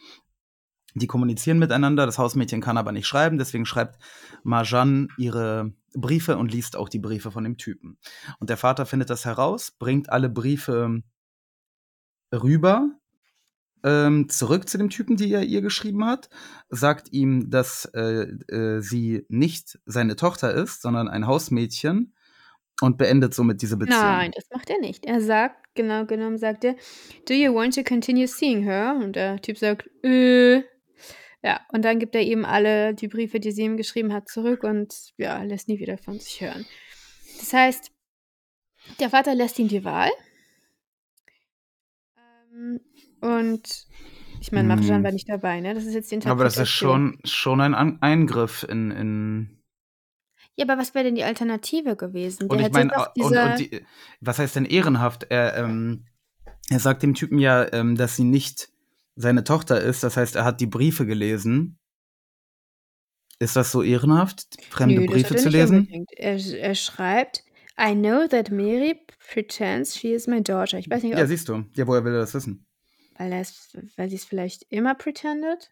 die 0.96 1.08
kommunizieren 1.08 1.60
miteinander. 1.60 2.06
Das 2.06 2.18
Hausmädchen 2.18 2.62
kann 2.62 2.78
aber 2.78 2.92
nicht 2.92 3.08
schreiben, 3.08 3.38
deswegen 3.38 3.66
schreibt 3.66 4.00
Marjan 4.44 5.10
ihre 5.18 5.74
Briefe 5.94 6.38
und 6.38 6.52
liest 6.52 6.76
auch 6.76 6.90
die 6.90 7.00
Briefe 7.00 7.32
von 7.32 7.44
dem 7.44 7.58
Typen. 7.58 7.98
Und 8.40 8.50
der 8.50 8.58
Vater 8.58 8.86
findet 8.86 9.10
das 9.10 9.26
heraus, 9.26 9.72
bringt 9.72 10.10
alle 10.10 10.30
Briefe 10.30 11.02
rüber, 12.34 12.90
ähm, 13.84 14.28
zurück 14.30 14.68
zu 14.68 14.78
dem 14.78 14.90
Typen, 14.90 15.16
die 15.16 15.32
er 15.32 15.44
ihr 15.44 15.62
geschrieben 15.62 16.06
hat, 16.06 16.30
sagt 16.70 17.14
ihm, 17.14 17.50
dass 17.50 17.86
äh, 17.94 18.24
äh, 18.48 18.82
sie 18.82 19.26
nicht 19.30 19.80
seine 19.86 20.16
Tochter 20.16 20.54
ist, 20.54 20.82
sondern 20.82 21.08
ein 21.08 21.28
Hausmädchen 21.28 22.14
und 22.82 22.98
beendet 22.98 23.34
somit 23.34 23.62
diese 23.62 23.78
Beziehung. 23.78 24.02
Nein, 24.02 24.32
das 24.36 24.46
macht 24.54 24.70
er 24.70 24.80
nicht. 24.80 25.06
Er 25.06 25.22
sagt, 25.22 25.76
genau 25.76 26.06
genommen 26.06 26.38
sagt 26.38 26.66
er, 26.66 26.76
do 27.28 27.34
you 27.34 27.54
want 27.54 27.76
to 27.76 27.84
continue 27.84 28.28
seeing 28.28 28.64
her? 28.64 29.00
Und 29.02 29.16
der 29.16 29.42
Typ 29.42 29.58
sagt, 29.58 29.90
äh. 30.04 30.64
Ja, 31.42 31.62
und 31.72 31.84
dann 31.86 32.00
gibt 32.00 32.16
er 32.16 32.22
ihm 32.22 32.44
alle 32.44 32.94
die 32.94 33.08
Briefe, 33.08 33.40
die 33.40 33.52
sie 33.52 33.64
ihm 33.64 33.78
geschrieben 33.78 34.12
hat, 34.12 34.28
zurück 34.28 34.64
und 34.64 35.14
ja, 35.18 35.42
lässt 35.44 35.70
nie 35.70 35.80
wieder 35.80 35.98
von 35.98 36.20
sich 36.20 36.42
hören. 36.42 36.66
Das 37.40 37.54
heißt, 37.54 37.92
der 39.00 39.10
Vater 39.10 39.36
lässt 39.36 39.58
ihm 39.60 39.70
die 39.70 39.86
Wahl. 39.86 40.10
Ähm, 42.54 42.82
und 43.22 43.88
ich 44.42 44.52
meine, 44.52 44.68
Marjan 44.68 44.98
Hm. 44.98 45.04
war 45.04 45.12
nicht 45.12 45.30
dabei, 45.30 45.60
ne? 45.62 45.74
Das 45.74 45.86
ist 45.86 45.94
jetzt 45.94 46.12
die 46.12 46.26
Aber 46.26 46.44
das 46.44 46.58
ist 46.58 46.70
schon, 46.70 47.20
schon 47.24 47.62
ein 47.62 47.74
An 47.74 48.02
Eingriff 48.02 48.64
in, 48.64 48.92
in 48.92 49.64
Ja, 50.56 50.66
aber 50.66 50.78
was 50.78 50.94
wäre 50.94 51.06
denn 51.06 51.16
die 51.16 51.24
Alternative 51.24 51.96
gewesen? 51.96 52.44
und 52.44 52.52
Der 52.52 52.60
ich 52.60 52.66
hätte 52.66 52.74
meine, 52.74 53.06
und, 53.16 53.38
und 53.38 53.60
die, 53.60 53.86
was 54.20 54.40
heißt 54.40 54.56
denn 54.58 54.66
ehrenhaft? 54.66 55.26
Er, 55.30 55.56
ähm, 55.58 56.06
er 56.70 56.80
sagt 56.80 57.04
dem 57.04 57.14
Typen 57.14 57.40
ja, 57.40 57.72
ähm, 57.74 57.96
dass 57.96 58.16
sie 58.16 58.24
nicht 58.24 58.70
seine 59.22 59.44
Tochter 59.44 59.82
ist, 59.82 60.02
das 60.04 60.16
heißt, 60.18 60.36
er 60.38 60.46
hat 60.46 60.62
die 60.62 60.66
Briefe 60.68 61.06
gelesen. 61.06 61.78
Ist 63.40 63.56
das 63.56 63.72
so 63.72 63.82
ehrenhaft, 63.84 64.44
fremde 64.70 65.02
Nö, 65.02 65.06
Briefe 65.08 65.36
zu 65.36 65.50
lesen? 65.50 66.06
Er, 66.12 66.36
er 66.38 66.76
schreibt, 66.76 67.44
I 67.80 67.94
know 67.94 68.28
that 68.28 68.50
Mary 68.52 69.00
pretends 69.32 69.96
she 69.98 70.14
is 70.14 70.28
my 70.28 70.42
daughter. 70.42 70.78
Ich 70.78 70.90
weiß 70.90 71.04
nicht, 71.04 71.14
ob, 71.14 71.20
Ja, 71.20 71.26
siehst 71.26 71.48
du. 71.48 71.64
Ja, 71.76 71.88
woher 71.88 72.04
will 72.04 72.14
er 72.14 72.20
das 72.20 72.34
wissen? 72.34 72.66
weil, 73.18 73.34
er 73.34 73.42
es- 73.42 73.78
weil 73.98 74.10
sie 74.10 74.16
es 74.16 74.24
vielleicht 74.26 74.64
immer 74.70 74.96
pretendet. 74.96 75.70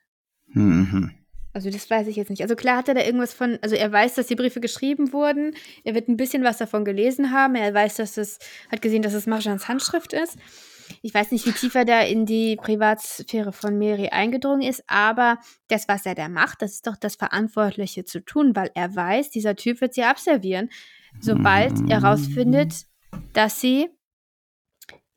Mhm. 0.47 1.11
Also 1.53 1.69
das 1.69 1.89
weiß 1.89 2.07
ich 2.07 2.17
jetzt 2.17 2.29
nicht. 2.29 2.41
Also 2.41 2.55
klar 2.57 2.77
hat 2.77 2.87
er 2.89 2.93
da 2.93 3.03
irgendwas 3.03 3.33
von, 3.33 3.57
also 3.61 3.75
er 3.75 3.89
weiß, 3.91 4.15
dass 4.15 4.27
die 4.27 4.35
Briefe 4.35 4.59
geschrieben 4.59 5.11
wurden. 5.13 5.55
Er 5.85 5.95
wird 5.95 6.07
ein 6.09 6.17
bisschen 6.17 6.43
was 6.43 6.57
davon 6.57 6.83
gelesen 6.85 7.31
haben. 7.31 7.55
Er 7.55 7.73
weiß, 7.73 7.95
dass 7.95 8.17
es, 8.17 8.37
hat 8.69 8.81
gesehen, 8.81 9.01
dass 9.01 9.13
es 9.13 9.25
Marjans 9.27 9.67
Handschrift 9.69 10.11
ist. 10.13 10.37
Ich 11.01 11.13
weiß 11.13 11.31
nicht, 11.31 11.45
wie 11.45 11.51
tief 11.51 11.75
er 11.75 11.85
da 11.85 12.01
in 12.01 12.25
die 12.25 12.55
Privatsphäre 12.55 13.51
von 13.53 13.77
Mary 13.77 14.09
eingedrungen 14.09 14.61
ist, 14.61 14.83
aber 14.87 15.37
das, 15.67 15.87
was 15.87 16.05
er 16.05 16.15
da 16.15 16.29
macht, 16.29 16.61
das 16.61 16.73
ist 16.73 16.87
doch 16.87 16.95
das 16.97 17.15
Verantwortliche 17.15 18.05
zu 18.05 18.23
tun, 18.23 18.55
weil 18.55 18.71
er 18.75 18.95
weiß, 18.95 19.29
dieser 19.29 19.55
Typ 19.55 19.81
wird 19.81 19.93
sie 19.93 20.03
abservieren, 20.03 20.69
sobald 21.19 21.89
er 21.89 22.03
rausfindet, 22.03 22.85
dass 23.33 23.59
sie 23.61 23.89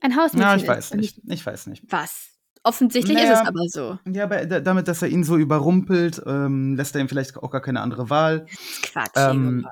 ein 0.00 0.16
Hausmädchen 0.16 0.40
Ja, 0.48 0.56
ich 0.56 0.62
ist. 0.62 0.68
weiß 0.68 0.94
nicht. 0.94 1.20
Ich 1.28 1.44
weiß 1.44 1.66
nicht. 1.66 1.84
Was? 1.88 2.28
Offensichtlich 2.62 3.16
ist 3.16 3.24
Naja. 3.24 3.40
es 3.42 3.48
aber 3.48 3.68
so. 3.68 3.98
Ja, 4.10 4.24
aber 4.24 4.44
da- 4.46 4.60
damit, 4.60 4.86
dass 4.88 5.00
er 5.02 5.08
ihn 5.08 5.24
so 5.24 5.36
überrumpelt, 5.36 6.22
ähm, 6.26 6.76
lässt 6.76 6.94
er 6.94 7.00
ihm 7.00 7.08
vielleicht 7.08 7.36
auch 7.36 7.50
gar 7.50 7.62
keine 7.62 7.80
andere 7.80 8.10
Wahl. 8.10 8.46
Ist 8.50 8.82
Quatsch. 8.82 9.10
Ähm. 9.16 9.66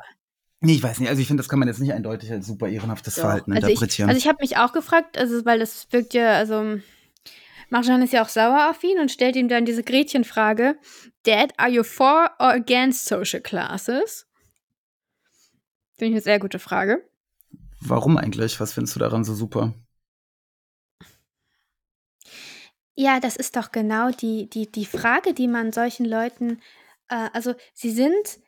Nee, 0.61 0.75
ich 0.75 0.83
weiß 0.83 0.99
nicht. 0.99 1.09
Also 1.09 1.21
ich 1.21 1.29
finde, 1.29 1.41
das 1.41 1.49
kann 1.49 1.59
man 1.59 1.69
jetzt 1.69 1.79
nicht 1.79 1.93
eindeutig 1.93 2.33
als 2.33 2.47
super 2.47 2.69
ehrenhaftes 2.69 3.15
Doch. 3.15 3.23
Verhalten 3.23 3.53
also 3.53 3.67
ich, 3.67 3.75
interpretieren. 3.75 4.09
also 4.09 4.19
ich 4.19 4.27
habe 4.27 4.39
mich 4.41 4.57
auch 4.57 4.73
gefragt, 4.73 5.17
also 5.17 5.45
weil 5.45 5.61
das 5.61 5.87
wirkt 5.93 6.15
ja, 6.15 6.33
also 6.33 6.81
Marjan 7.71 8.03
ist 8.03 8.13
ja 8.13 8.23
auch 8.23 8.29
sauer 8.29 8.71
auf 8.71 8.83
ihn 8.83 8.99
und 8.99 9.11
stellt 9.11 9.37
ihm 9.37 9.49
dann 9.49 9.65
diese 9.65 9.85
Gretchenfrage: 9.85 10.77
Dad, 11.25 11.53
are 11.59 11.71
you 11.71 11.85
for 11.85 12.31
or 12.39 12.51
against 12.51 13.05
social 13.05 13.41
classes? 13.41 14.27
Finde 15.97 16.11
ich 16.11 16.15
eine 16.15 16.23
sehr 16.23 16.39
gute 16.39 16.59
Frage. 16.59 17.09
Warum 17.81 18.17
eigentlich? 18.17 18.59
Was 18.61 18.73
findest 18.73 18.97
du 18.97 19.01
daran 19.01 19.25
so 19.25 19.35
super? 19.35 19.75
Ja, 22.95 23.21
das 23.21 23.37
ist 23.37 23.55
doch 23.55 23.71
genau 23.71 24.11
die, 24.11 24.51
die, 24.51 24.71
die 24.71 24.85
Frage, 24.85 25.33
die 25.33 25.47
man 25.47 25.73
solchen 25.73 26.05
Leuten, 26.05 26.61
äh, 27.09 27.29
also 27.33 27.55
sie 27.73 27.93
sind, 27.93 28.41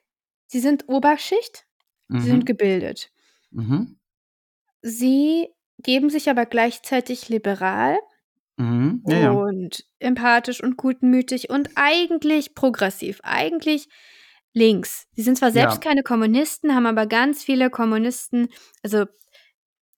sie 0.47 0.59
sind 0.59 0.89
Oberschicht, 0.89 1.67
sie 2.11 2.21
sind 2.29 2.41
Mhm. 2.41 2.45
gebildet. 2.47 3.11
Mhm. 3.51 3.99
Sie 4.83 5.49
geben 5.83 6.11
sich 6.11 6.29
aber 6.31 6.47
gleichzeitig 6.47 7.29
liberal 7.29 7.99
Mhm. 8.57 9.03
Ja, 9.07 9.19
ja. 9.19 9.31
und 9.31 9.85
empathisch 10.01 10.63
und 10.63 10.77
gutmütig 10.77 11.49
und 11.51 11.71
eigentlich 11.77 12.55
progressiv, 12.55 13.21
eigentlich 13.23 13.89
links. 14.53 15.07
Sie 15.17 15.23
sind 15.23 15.39
zwar 15.39 15.51
selbst 15.53 15.77
Ja. 15.77 15.91
keine 15.91 16.03
Kommunisten, 16.03 16.75
haben 16.75 16.87
aber 16.87 17.07
ganz 17.07 17.43
viele 17.45 17.71
Kommunisten, 17.71 18.49
also 18.83 19.07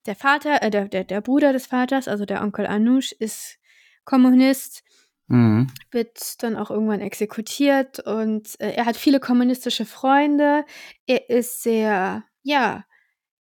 der 0.07 0.15
Vater, 0.17 0.63
äh, 0.63 0.71
der, 0.71 0.89
der, 0.89 1.05
der 1.05 1.21
Bruder 1.21 1.53
des 1.53 1.67
Vaters, 1.67 2.09
also 2.09 2.25
der 2.25 2.43
Onkel 2.43 2.67
Anoush, 2.67 3.13
ist 3.13 3.59
Kommunist. 4.05 4.83
Mhm. 5.33 5.69
wird 5.91 6.43
dann 6.43 6.57
auch 6.57 6.71
irgendwann 6.71 7.01
exekutiert 7.01 8.01
und 8.01 8.61
äh, 8.61 8.73
er 8.73 8.85
hat 8.85 8.99
viele 8.99 9.19
kommunistische 9.19 9.87
Freunde. 9.87 10.67
Er 11.07 11.31
ist 11.31 11.63
sehr, 11.63 12.25
ja, 12.43 12.85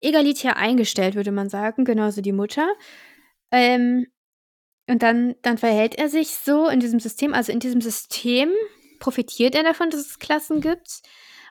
egalitär 0.02 0.58
eingestellt, 0.58 1.14
würde 1.14 1.32
man 1.32 1.48
sagen, 1.48 1.86
genauso 1.86 2.20
die 2.20 2.32
Mutter. 2.32 2.68
Ähm, 3.50 4.08
und 4.90 5.02
dann, 5.02 5.36
dann 5.40 5.56
verhält 5.56 5.94
er 5.94 6.10
sich 6.10 6.36
so 6.36 6.68
in 6.68 6.80
diesem 6.80 7.00
System, 7.00 7.32
also 7.32 7.50
in 7.50 7.60
diesem 7.60 7.80
System 7.80 8.50
profitiert 8.98 9.54
er 9.54 9.62
davon, 9.62 9.88
dass 9.88 10.00
es 10.00 10.18
Klassen 10.18 10.60
gibt. 10.60 11.00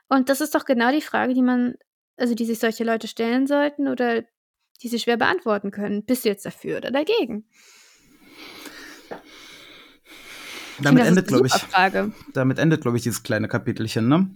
Und 0.08 0.28
das 0.28 0.40
ist 0.40 0.54
doch 0.54 0.64
genau 0.64 0.92
die 0.92 1.00
Frage, 1.00 1.34
die 1.34 1.42
man, 1.42 1.74
also 2.16 2.36
die 2.36 2.44
sich 2.44 2.60
solche 2.60 2.84
Leute 2.84 3.08
stellen 3.08 3.48
sollten 3.48 3.88
oder 3.88 4.22
die 4.80 4.88
sie 4.88 5.00
schwer 5.00 5.16
beantworten 5.16 5.72
können. 5.72 6.04
Bist 6.04 6.24
du 6.24 6.28
jetzt 6.28 6.46
dafür 6.46 6.76
oder 6.76 6.92
dagegen? 6.92 7.48
Damit 10.82 11.04
endet, 11.06 11.28
glaube 11.28 11.46
ich, 11.46 11.52
Frage. 11.52 12.12
damit 12.32 12.58
endet, 12.58 12.82
glaube 12.82 12.96
ich, 12.96 13.02
dieses 13.02 13.22
kleine 13.22 13.48
Kapitelchen, 13.48 14.08
ne? 14.08 14.30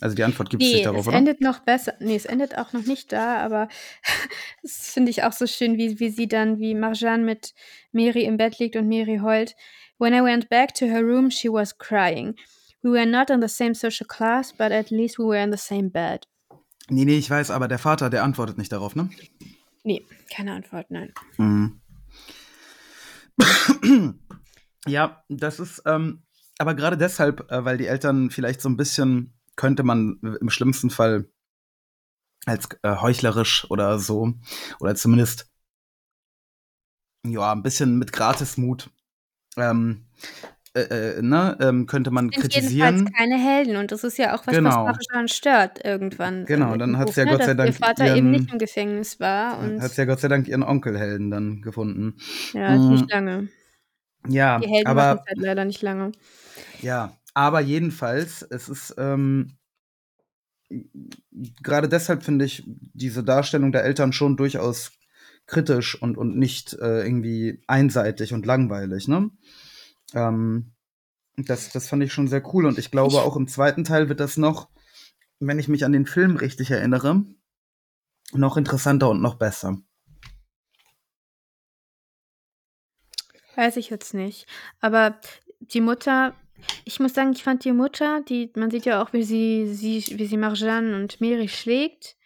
Also 0.00 0.14
die 0.14 0.22
Antwort 0.22 0.48
gibt 0.50 0.62
es 0.62 0.68
Nee, 0.68 0.74
nicht 0.76 0.86
darauf, 0.86 1.00
es 1.02 1.08
oder? 1.08 1.16
endet 1.16 1.40
noch 1.40 1.58
besser. 1.60 1.94
Nee, 1.98 2.14
es 2.14 2.24
endet 2.24 2.56
auch 2.56 2.72
noch 2.72 2.84
nicht 2.84 3.12
da, 3.12 3.38
aber 3.38 3.68
das 4.62 4.90
finde 4.92 5.10
ich 5.10 5.24
auch 5.24 5.32
so 5.32 5.46
schön, 5.46 5.76
wie, 5.76 5.98
wie 5.98 6.10
sie 6.10 6.28
dann, 6.28 6.58
wie 6.60 6.74
Marjan 6.74 7.24
mit 7.24 7.52
Mary 7.92 8.24
im 8.24 8.36
Bett 8.36 8.58
liegt 8.60 8.76
und 8.76 8.88
Mary 8.88 9.18
heult. 9.22 9.56
When 9.98 10.14
I 10.14 10.22
went 10.22 10.48
back 10.48 10.74
to 10.74 10.86
her 10.86 11.02
room, 11.02 11.30
she 11.30 11.48
was 11.48 11.76
crying. 11.78 12.36
We 12.82 12.90
were 12.92 13.06
not 13.06 13.28
in 13.30 13.40
the 13.42 13.48
same 13.48 13.74
social 13.74 14.06
class, 14.06 14.52
but 14.52 14.70
at 14.70 14.90
least 14.90 15.18
we 15.18 15.24
were 15.24 15.42
in 15.42 15.50
the 15.50 15.58
same 15.58 15.90
bed. 15.90 16.28
Nee, 16.88 17.04
nee, 17.04 17.18
ich 17.18 17.28
weiß, 17.28 17.50
aber 17.50 17.66
der 17.66 17.78
Vater, 17.78 18.08
der 18.08 18.22
antwortet 18.22 18.56
nicht 18.56 18.70
darauf, 18.70 18.94
ne? 18.94 19.10
Nee, 19.82 20.04
keine 20.32 20.52
Antwort, 20.52 20.90
nein. 20.90 21.12
Mhm. 21.38 21.80
Ja, 24.88 25.22
das 25.28 25.60
ist, 25.60 25.82
ähm, 25.86 26.22
aber 26.58 26.74
gerade 26.74 26.96
deshalb, 26.96 27.50
äh, 27.52 27.64
weil 27.64 27.78
die 27.78 27.86
Eltern 27.86 28.30
vielleicht 28.30 28.60
so 28.60 28.68
ein 28.68 28.76
bisschen, 28.76 29.34
könnte 29.56 29.82
man 29.82 30.18
im 30.40 30.50
schlimmsten 30.50 30.90
Fall 30.90 31.28
als 32.46 32.68
äh, 32.82 32.96
heuchlerisch 32.96 33.70
oder 33.70 33.98
so, 33.98 34.32
oder 34.80 34.94
zumindest, 34.94 35.48
ja, 37.26 37.52
ein 37.52 37.62
bisschen 37.62 37.98
mit 37.98 38.12
Gratismut, 38.12 38.90
ähm, 39.56 40.06
äh, 40.74 40.80
äh, 41.18 41.22
ne, 41.22 41.56
ähm, 41.60 41.86
könnte 41.86 42.10
man 42.10 42.30
Sind 42.30 42.40
kritisieren. 42.40 42.96
jedenfalls 42.96 43.16
keine 43.18 43.36
Helden 43.38 43.76
und 43.76 43.90
das 43.90 44.04
ist 44.04 44.18
ja 44.18 44.34
auch 44.36 44.46
was, 44.46 44.54
Genau. 44.54 44.86
was 44.86 44.96
Marjan 45.10 45.28
stört 45.28 45.84
irgendwann. 45.84 46.44
Genau, 46.44 46.76
dann 46.76 46.96
hat's 46.98 47.12
Buch, 47.12 47.16
ja 47.16 47.24
ne, 47.24 47.30
Gott 47.32 47.44
sei 47.44 47.54
Dank 47.54 47.70
ihr 47.70 47.74
Vater 47.74 48.04
eben 48.04 48.14
ihren- 48.16 48.30
nicht 48.30 48.52
im 48.52 48.58
Gefängnis 48.58 49.18
war 49.20 49.58
und 49.58 49.80
Hat 49.80 49.96
ja 49.96 50.04
Gott 50.04 50.20
sei 50.20 50.28
Dank 50.28 50.46
ihren 50.48 50.62
Onkelhelden 50.62 51.30
dann 51.30 51.60
gefunden. 51.62 52.16
ja, 52.52 52.76
Mm, 52.76 52.88
nicht 52.92 53.10
lange. 53.10 53.48
Ja, 54.26 54.58
Die 54.58 54.68
Helden 54.68 54.88
aber 54.90 55.08
halt 55.26 55.38
leider 55.38 55.64
nicht 55.64 55.82
lange. 55.82 56.12
Ja, 56.82 57.16
aber 57.34 57.60
jedenfalls, 57.60 58.42
es 58.42 58.68
ist 58.68 58.94
ähm, 58.98 59.56
gerade 61.62 61.88
deshalb 61.88 62.22
finde 62.22 62.44
ich 62.44 62.64
diese 62.66 63.22
Darstellung 63.24 63.72
der 63.72 63.84
Eltern 63.84 64.12
schon 64.12 64.36
durchaus 64.36 64.92
kritisch 65.46 66.00
und, 66.00 66.18
und 66.18 66.36
nicht 66.36 66.74
äh, 66.74 67.02
irgendwie 67.04 67.62
einseitig 67.66 68.34
und 68.34 68.44
langweilig, 68.44 69.08
ne? 69.08 69.30
Ähm, 70.14 70.72
das, 71.36 71.70
das 71.70 71.88
fand 71.88 72.02
ich 72.02 72.12
schon 72.12 72.28
sehr 72.28 72.42
cool 72.54 72.66
und 72.66 72.78
ich 72.78 72.90
glaube, 72.90 73.16
Ich- 73.16 73.20
auch 73.22 73.36
im 73.36 73.48
zweiten 73.48 73.84
Teil 73.84 74.08
wird 74.08 74.20
das 74.20 74.36
noch, 74.36 74.68
wenn 75.40 75.58
ich 75.58 75.68
mich 75.68 75.84
an 75.84 75.92
den 75.92 76.06
Film 76.06 76.36
richtig 76.36 76.70
erinnere, 76.70 77.24
noch 78.32 78.56
interessanter 78.56 79.10
und 79.10 79.22
noch 79.22 79.36
besser. 79.36 79.78
Weiß 83.58 83.76
ich 83.76 83.90
jetzt 83.90 84.14
nicht. 84.14 84.46
Aber 84.78 85.18
die 85.58 85.80
Mutter, 85.80 86.32
ich 86.84 87.00
muss 87.00 87.12
sagen, 87.14 87.32
ich 87.32 87.42
fand 87.42 87.64
die 87.64 87.72
Mutter, 87.72 88.22
die, 88.22 88.52
man 88.54 88.70
sieht 88.70 88.84
ja 88.84 89.02
auch, 89.02 89.12
wie 89.12 89.24
sie, 89.24 89.66
sie 89.74 90.16
wie 90.16 90.26
sie 90.26 90.36
Marjan 90.36 90.94
und 90.94 91.20
Mary 91.20 91.48
schlägt, 91.48 92.16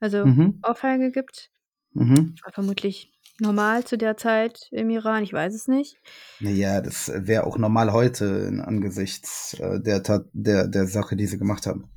also 0.00 0.24
Mhm. 0.24 0.62
Ohrfeige 0.66 1.12
gibt. 1.12 1.50
Mhm. 1.92 2.34
War 2.42 2.52
vermutlich 2.54 3.12
normal 3.40 3.84
zu 3.84 3.98
der 3.98 4.16
Zeit 4.16 4.68
im 4.70 4.88
Iran, 4.88 5.22
ich 5.22 5.34
weiß 5.34 5.54
es 5.54 5.68
nicht. 5.68 5.98
Naja, 6.40 6.80
das 6.80 7.12
wäre 7.14 7.44
auch 7.46 7.58
normal 7.58 7.92
heute 7.92 8.64
angesichts 8.64 9.52
äh, 9.60 9.78
der, 9.82 10.02
Tat, 10.02 10.24
der, 10.32 10.66
der 10.66 10.86
Sache, 10.86 11.14
die 11.14 11.26
sie 11.26 11.36
gemacht 11.36 11.66
haben. 11.66 11.90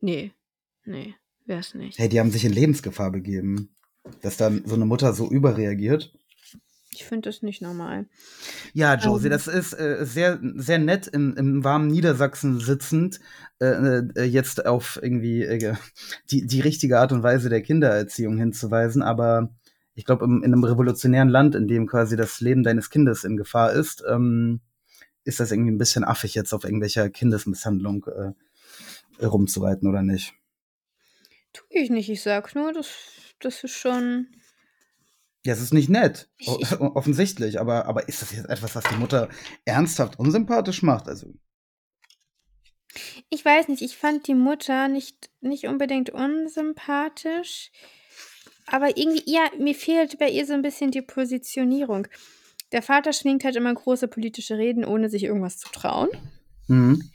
Nee, 0.00 0.32
nee, 0.86 1.14
wäre 1.44 1.60
es 1.60 1.74
nicht. 1.74 1.98
Hey, 1.98 2.08
die 2.08 2.18
haben 2.18 2.30
sich 2.30 2.46
in 2.46 2.52
Lebensgefahr 2.54 3.12
begeben. 3.12 3.74
Dass 4.22 4.38
dann 4.38 4.62
so 4.64 4.74
eine 4.74 4.86
Mutter 4.86 5.12
so 5.12 5.30
überreagiert. 5.30 6.14
Ich 6.94 7.04
finde 7.04 7.28
das 7.28 7.42
nicht 7.42 7.60
normal. 7.62 8.06
Ja, 8.72 8.94
Josie, 8.94 9.26
Ähm. 9.26 9.32
das 9.32 9.46
ist 9.46 9.72
äh, 9.72 10.04
sehr, 10.04 10.38
sehr 10.56 10.78
nett 10.78 11.06
im, 11.06 11.36
im 11.36 11.64
warmen 11.64 11.88
Niedersachsen 11.88 12.60
sitzend, 12.60 13.20
äh, 13.60 14.02
äh, 14.16 14.22
jetzt 14.24 14.66
auf 14.66 14.98
irgendwie 15.02 15.42
äh, 15.42 15.74
die, 16.30 16.46
die 16.46 16.60
richtige 16.60 16.98
Art 16.98 17.12
und 17.12 17.22
Weise 17.22 17.48
der 17.48 17.62
Kindererziehung 17.62 18.38
hinzuweisen. 18.38 19.02
Aber 19.02 19.50
ich 19.94 20.04
glaube, 20.04 20.24
in 20.24 20.44
einem 20.44 20.64
revolutionären 20.64 21.28
Land, 21.28 21.54
in 21.54 21.68
dem 21.68 21.86
quasi 21.86 22.16
das 22.16 22.40
Leben 22.40 22.62
deines 22.62 22.90
Kindes 22.90 23.24
in 23.24 23.36
Gefahr 23.36 23.72
ist, 23.72 24.04
ähm, 24.08 24.60
ist 25.24 25.40
das 25.40 25.52
irgendwie 25.52 25.72
ein 25.72 25.78
bisschen 25.78 26.04
affig, 26.04 26.34
jetzt 26.34 26.52
auf 26.52 26.64
irgendwelcher 26.64 27.08
Kindesmisshandlung 27.10 28.06
äh, 28.06 29.24
rumzureiten, 29.24 29.88
oder 29.88 30.02
nicht? 30.02 30.34
Tue 31.52 31.66
ich 31.70 31.90
nicht, 31.90 32.10
ich 32.10 32.22
sag 32.22 32.54
nur, 32.54 32.72
das, 32.72 32.88
das 33.40 33.64
ist 33.64 33.76
schon. 33.76 34.26
Ja, 35.44 35.52
es 35.52 35.60
ist 35.60 35.74
nicht 35.74 35.90
nett, 35.90 36.30
Ich- 36.38 36.48
offensichtlich, 36.80 37.60
aber, 37.60 37.86
aber 37.86 38.08
ist 38.08 38.22
das 38.22 38.32
jetzt 38.32 38.48
etwas, 38.48 38.74
was 38.76 38.84
die 38.84 38.96
Mutter 38.96 39.28
ernsthaft 39.64 40.18
unsympathisch 40.18 40.82
macht? 40.82 41.06
Also, 41.08 41.34
Ich 43.28 43.44
weiß 43.44 43.68
nicht, 43.68 43.82
ich 43.82 43.96
fand 43.96 44.26
die 44.28 44.34
Mutter 44.34 44.88
nicht, 44.88 45.30
nicht 45.40 45.64
unbedingt 45.66 46.10
unsympathisch, 46.10 47.70
aber 48.66 48.96
irgendwie, 48.96 49.22
ja, 49.26 49.50
mir 49.58 49.74
fehlt 49.74 50.18
bei 50.18 50.30
ihr 50.30 50.46
so 50.46 50.54
ein 50.54 50.62
bisschen 50.62 50.90
die 50.90 51.02
Positionierung. 51.02 52.06
Der 52.72 52.82
Vater 52.82 53.12
schwingt 53.12 53.44
halt 53.44 53.56
immer 53.56 53.74
große 53.74 54.08
politische 54.08 54.56
Reden, 54.56 54.84
ohne 54.84 55.08
sich 55.10 55.24
irgendwas 55.24 55.58
zu 55.58 55.68
trauen. 55.70 56.08
mhm. 56.68 57.10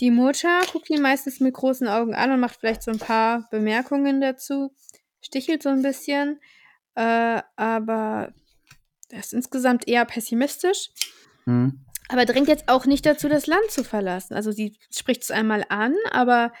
Die 0.00 0.10
Mutter 0.10 0.60
guckt 0.72 0.90
ihn 0.90 1.00
meistens 1.00 1.40
mit 1.40 1.54
großen 1.54 1.88
Augen 1.88 2.14
an 2.14 2.30
und 2.30 2.38
macht 2.40 2.56
vielleicht 2.60 2.82
so 2.82 2.90
ein 2.90 2.98
paar 2.98 3.48
Bemerkungen 3.50 4.20
dazu, 4.20 4.74
stichelt 5.22 5.62
so 5.62 5.70
ein 5.70 5.80
bisschen, 5.80 6.38
äh, 6.96 7.42
aber 7.56 8.32
er 9.10 9.20
ist 9.20 9.32
insgesamt 9.32 9.86
eher 9.86 10.04
pessimistisch. 10.04 10.90
Mhm. 11.44 11.84
Aber 12.08 12.24
drängt 12.24 12.48
jetzt 12.48 12.68
auch 12.68 12.86
nicht 12.86 13.04
dazu, 13.04 13.28
das 13.28 13.46
Land 13.46 13.70
zu 13.70 13.84
verlassen. 13.84 14.34
Also 14.34 14.52
sie 14.52 14.78
spricht 14.90 15.22
es 15.22 15.30
einmal 15.30 15.64
an, 15.68 15.94
aber 16.10 16.52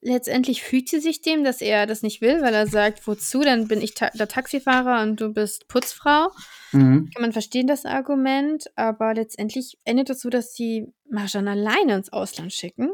letztendlich 0.00 0.62
fügt 0.62 0.88
sie 0.88 0.98
sich 0.98 1.22
dem, 1.22 1.44
dass 1.44 1.60
er 1.60 1.86
das 1.86 2.02
nicht 2.02 2.20
will, 2.20 2.42
weil 2.42 2.52
er 2.52 2.66
sagt, 2.66 3.06
wozu, 3.06 3.42
dann 3.42 3.68
bin 3.68 3.80
ich 3.80 3.94
ta 3.94 4.10
der 4.10 4.26
Taxifahrer 4.26 5.02
und 5.02 5.20
du 5.20 5.32
bist 5.32 5.68
Putzfrau. 5.68 6.30
Mhm. 6.72 7.10
Kann 7.14 7.22
man 7.22 7.32
verstehen, 7.32 7.68
das 7.68 7.84
Argument, 7.84 8.64
aber 8.74 9.14
letztendlich 9.14 9.78
endet 9.84 10.10
es 10.10 10.20
so, 10.20 10.30
dass 10.30 10.54
sie 10.54 10.92
Marjan 11.08 11.46
alleine 11.46 11.94
ins 11.94 12.12
Ausland 12.12 12.52
schicken. 12.52 12.90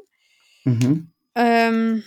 Mhm. 0.65 1.13
Ähm, 1.35 2.03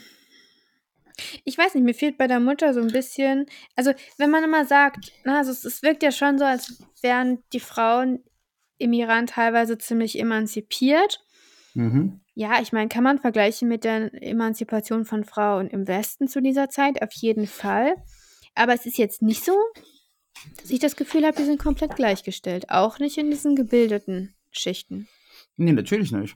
ich 1.43 1.57
weiß 1.57 1.75
nicht, 1.75 1.84
mir 1.84 1.93
fehlt 1.93 2.17
bei 2.17 2.27
der 2.27 2.39
Mutter 2.39 2.73
so 2.73 2.81
ein 2.81 2.91
bisschen, 2.91 3.45
also 3.75 3.91
wenn 4.17 4.29
man 4.29 4.43
immer 4.43 4.65
sagt, 4.65 5.12
na, 5.23 5.39
also 5.39 5.51
es, 5.51 5.65
es 5.65 5.84
wirkt 5.84 6.03
ja 6.03 6.12
schon 6.12 6.38
so, 6.38 6.45
als 6.45 6.84
wären 7.01 7.43
die 7.53 7.60
Frauen 7.60 8.23
im 8.77 8.93
Iran 8.93 9.27
teilweise 9.27 9.77
ziemlich 9.77 10.19
emanzipiert. 10.19 11.23
Mhm. 11.73 12.21
Ja, 12.34 12.62
ich 12.62 12.71
meine, 12.71 12.89
kann 12.89 13.03
man 13.03 13.19
vergleichen 13.19 13.67
mit 13.67 13.84
der 13.84 14.12
Emanzipation 14.23 15.05
von 15.05 15.23
Frauen 15.23 15.67
im 15.67 15.88
Westen 15.88 16.27
zu 16.27 16.41
dieser 16.41 16.69
Zeit, 16.69 17.01
auf 17.01 17.12
jeden 17.13 17.47
Fall. 17.47 17.95
Aber 18.55 18.73
es 18.73 18.86
ist 18.86 18.97
jetzt 18.97 19.21
nicht 19.21 19.45
so, 19.45 19.55
dass 20.57 20.69
ich 20.69 20.79
das 20.79 20.95
Gefühl 20.95 21.25
habe, 21.25 21.38
die 21.38 21.43
sind 21.43 21.60
komplett 21.60 21.95
gleichgestellt. 21.95 22.69
Auch 22.69 22.99
nicht 22.99 23.17
in 23.17 23.29
diesen 23.29 23.55
gebildeten 23.55 24.34
Schichten. 24.51 25.07
Nee, 25.57 25.73
natürlich 25.73 26.12
nicht. 26.12 26.36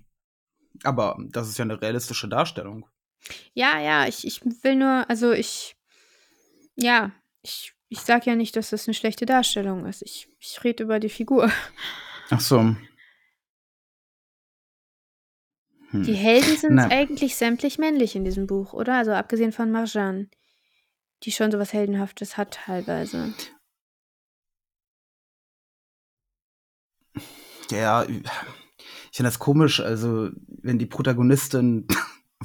Aber 0.83 1.17
das 1.29 1.49
ist 1.49 1.57
ja 1.57 1.63
eine 1.63 1.81
realistische 1.81 2.27
Darstellung. 2.27 2.85
Ja, 3.53 3.79
ja, 3.79 4.07
ich, 4.07 4.25
ich 4.25 4.41
will 4.63 4.75
nur, 4.75 5.09
also 5.09 5.31
ich, 5.31 5.75
ja, 6.75 7.11
ich, 7.41 7.73
ich 7.89 7.99
sag 8.01 8.25
ja 8.25 8.35
nicht, 8.35 8.55
dass 8.55 8.69
das 8.69 8.88
eine 8.88 8.93
schlechte 8.93 9.25
Darstellung 9.25 9.85
ist. 9.85 10.01
Ich, 10.03 10.29
ich 10.39 10.63
rede 10.63 10.83
über 10.83 10.99
die 10.99 11.09
Figur. 11.09 11.51
Ach 12.29 12.39
so. 12.39 12.75
Hm. 15.91 16.03
Die 16.03 16.13
Helden 16.13 16.57
sind 16.57 16.75
Na. 16.75 16.89
eigentlich 16.89 17.35
sämtlich 17.35 17.77
männlich 17.77 18.15
in 18.15 18.25
diesem 18.25 18.47
Buch, 18.47 18.73
oder? 18.73 18.95
Also 18.95 19.13
abgesehen 19.13 19.51
von 19.51 19.71
Marjan, 19.71 20.29
die 21.23 21.31
schon 21.31 21.51
sowas 21.51 21.73
Heldenhaftes 21.73 22.38
hat 22.38 22.55
teilweise. 22.65 23.33
Ja, 27.71 28.03
ich 28.03 29.17
finde 29.17 29.29
das 29.29 29.39
komisch, 29.39 29.79
also 29.79 30.29
wenn 30.47 30.77
die 30.77 30.85
Protagonistin 30.85 31.88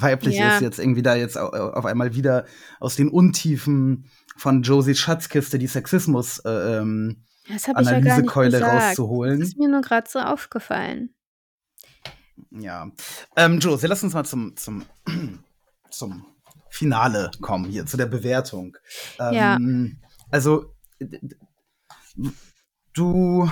weiblich 0.01 0.37
Ja. 0.37 0.55
ist, 0.55 0.61
jetzt 0.61 0.79
irgendwie 0.79 1.01
da 1.01 1.15
jetzt 1.15 1.37
au- 1.37 1.49
auf 1.49 1.85
einmal 1.85 2.15
wieder 2.15 2.45
aus 2.79 2.95
den 2.95 3.09
Untiefen 3.09 4.05
von 4.37 4.63
Josies 4.63 4.99
Schatzkiste 4.99 5.59
die 5.59 5.67
Sexismus 5.67 6.39
äh, 6.39 6.49
ähm, 6.79 7.23
Das 7.47 7.63
ich 7.63 7.67
ja 7.67 7.73
Analysekeule 7.75 8.51
gesagt. 8.51 8.73
Das 8.73 8.83
rauszuholen. 8.89 9.41
ist 9.41 9.57
mir 9.57 9.69
nur 9.69 9.81
gerade 9.81 10.09
so 10.09 10.19
aufgefallen. 10.19 11.13
Ja. 12.51 12.91
Ähm, 13.35 13.59
Josie, 13.59 13.87
lass 13.87 14.03
uns 14.03 14.13
mal 14.13 14.23
zum, 14.25 14.55
zum, 14.57 14.83
zum 15.91 16.25
Finale 16.69 17.31
kommen 17.41 17.65
hier, 17.65 17.85
zu 17.85 17.97
der 17.97 18.05
Bewertung. 18.07 18.77
Ja. 19.19 19.55
Ähm, 19.57 19.97
Also, 20.31 20.73
d- 20.99 21.19
d- 21.21 21.35
du, 22.93 23.49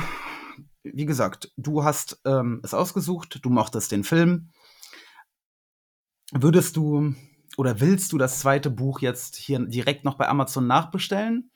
wie 0.84 1.06
gesagt, 1.06 1.52
du 1.58 1.84
hast 1.84 2.20
ähm, 2.26 2.62
es 2.64 2.74
ausgesucht, 2.74 3.40
du 3.42 3.50
mochtest 3.50 3.92
den 3.92 4.04
Film. 4.04 4.50
Würdest 6.32 6.76
du 6.76 7.16
oder 7.58 7.80
willst 7.82 8.12
du 8.14 8.18
das 8.18 8.40
zweite 8.40 8.70
Buch 8.70 9.02
jetzt 9.02 9.36
hier 9.36 9.60
direkt 9.60 10.06
noch 10.06 10.16
bei 10.16 10.28
Amazon 10.28 10.68
nachbestellen? 10.68 11.52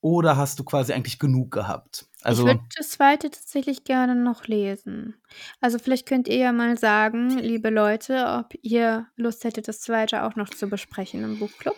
Oder 0.00 0.36
hast 0.36 0.60
du 0.60 0.64
quasi 0.64 0.92
eigentlich 0.92 1.18
genug 1.18 1.50
gehabt? 1.50 2.06
Also, 2.22 2.42
ich 2.46 2.54
würde 2.54 2.64
das 2.76 2.90
zweite 2.90 3.30
tatsächlich 3.30 3.82
gerne 3.82 4.14
noch 4.14 4.46
lesen. 4.46 5.16
Also 5.60 5.80
vielleicht 5.80 6.06
könnt 6.06 6.28
ihr 6.28 6.36
ja 6.36 6.52
mal 6.52 6.78
sagen, 6.78 7.36
liebe 7.38 7.68
Leute, 7.70 8.26
ob 8.38 8.54
ihr 8.62 9.08
Lust 9.16 9.42
hättet, 9.42 9.66
das 9.66 9.80
zweite 9.80 10.22
auch 10.22 10.36
noch 10.36 10.50
zu 10.50 10.68
besprechen 10.68 11.24
im 11.24 11.38
Buchclub 11.40 11.74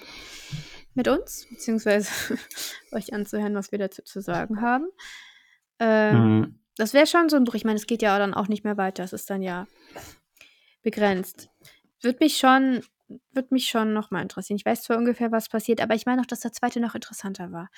mit 0.92 1.08
uns, 1.08 1.46
beziehungsweise 1.48 2.10
euch 2.92 3.14
anzuhören, 3.14 3.54
was 3.54 3.72
wir 3.72 3.78
dazu 3.78 4.02
zu 4.02 4.20
sagen 4.20 4.60
haben. 4.60 4.84
Ähm, 5.78 6.40
mh, 6.40 6.48
Das 6.76 6.92
wäre 6.92 7.06
schon 7.06 7.30
so 7.30 7.36
ein 7.36 7.44
Buch. 7.44 7.54
Ich 7.54 7.64
meine, 7.64 7.78
es 7.78 7.86
geht 7.86 8.02
ja 8.02 8.18
dann 8.18 8.34
auch 8.34 8.48
nicht 8.48 8.64
mehr 8.64 8.76
weiter. 8.76 9.02
Es 9.02 9.14
ist 9.14 9.30
dann 9.30 9.40
ja 9.40 9.66
begrenzt. 10.82 11.48
Würde 12.02 12.18
mich 12.20 12.38
schon, 12.38 12.82
würde 13.32 13.48
mich 13.50 13.68
schon 13.68 13.92
noch 13.92 14.10
mal 14.10 14.22
interessieren. 14.22 14.56
Ich 14.56 14.64
weiß 14.64 14.82
zwar 14.82 14.96
ungefähr, 14.98 15.32
was 15.32 15.48
passiert, 15.48 15.80
aber 15.80 15.94
ich 15.94 16.06
meine 16.06 16.22
auch, 16.22 16.26
dass 16.26 16.40
der 16.40 16.52
zweite 16.52 16.80
noch 16.80 16.94
interessanter 16.94 17.52
war. 17.52 17.68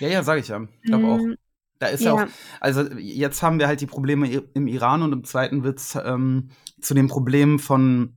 ja, 0.00 0.08
ja, 0.08 0.22
sage 0.22 0.40
ich 0.40 0.48
ja. 0.48 0.66
Ich 0.82 0.88
glaube 0.90 1.06
auch. 1.06 1.18
Mm, 1.18 1.34
Da 1.78 1.86
ist 1.88 2.02
ja. 2.02 2.16
ja. 2.16 2.24
auch, 2.24 2.28
also 2.60 2.82
jetzt 2.98 3.42
haben 3.42 3.58
wir 3.58 3.68
halt 3.68 3.80
die 3.80 3.86
Probleme 3.86 4.28
im 4.54 4.66
Iran 4.66 5.02
und 5.02 5.12
im 5.12 5.24
zweiten 5.24 5.62
wird 5.62 5.78
es 5.78 5.94
ähm, 5.94 6.50
zu 6.80 6.94
den 6.94 7.08
Problemen 7.08 7.58
von, 7.58 8.16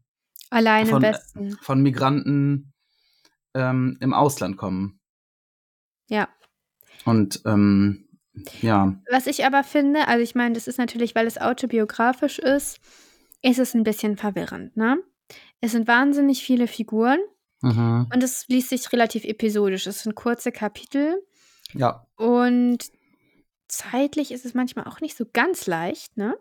Allein 0.49 0.85
im 0.85 0.89
von, 0.89 1.01
Westen. 1.01 1.57
von 1.61 1.81
Migranten 1.81 2.73
ähm, 3.53 3.97
im 3.99 4.13
Ausland 4.13 4.57
kommen. 4.57 4.99
Ja. 6.09 6.27
Und 7.05 7.41
ähm, 7.45 8.07
ja, 8.61 8.95
Was 9.11 9.27
ich 9.27 9.45
aber 9.45 9.63
finde, 9.63 10.07
also 10.07 10.23
ich 10.23 10.35
meine, 10.35 10.55
das 10.55 10.67
ist 10.67 10.77
natürlich, 10.77 11.15
weil 11.15 11.27
es 11.27 11.37
autobiografisch 11.37 12.39
ist, 12.39 12.79
ist 13.41 13.59
es 13.59 13.73
ein 13.73 13.83
bisschen 13.83 14.17
verwirrend, 14.17 14.77
ne? 14.77 14.97
Es 15.61 15.71
sind 15.71 15.87
wahnsinnig 15.87 16.43
viele 16.43 16.67
Figuren 16.67 17.19
mhm. 17.61 18.07
und 18.13 18.23
es 18.23 18.47
liest 18.47 18.69
sich 18.69 18.91
relativ 18.91 19.23
episodisch. 19.23 19.87
Es 19.87 20.03
sind 20.03 20.15
kurze 20.15 20.51
Kapitel 20.51 21.21
ja, 21.73 22.05
und 22.17 22.79
zeitlich 23.67 24.31
ist 24.31 24.45
es 24.45 24.53
manchmal 24.53 24.85
auch 24.85 25.01
nicht 25.01 25.15
so 25.15 25.25
ganz 25.31 25.67
leicht, 25.67 26.17
ne? 26.17 26.37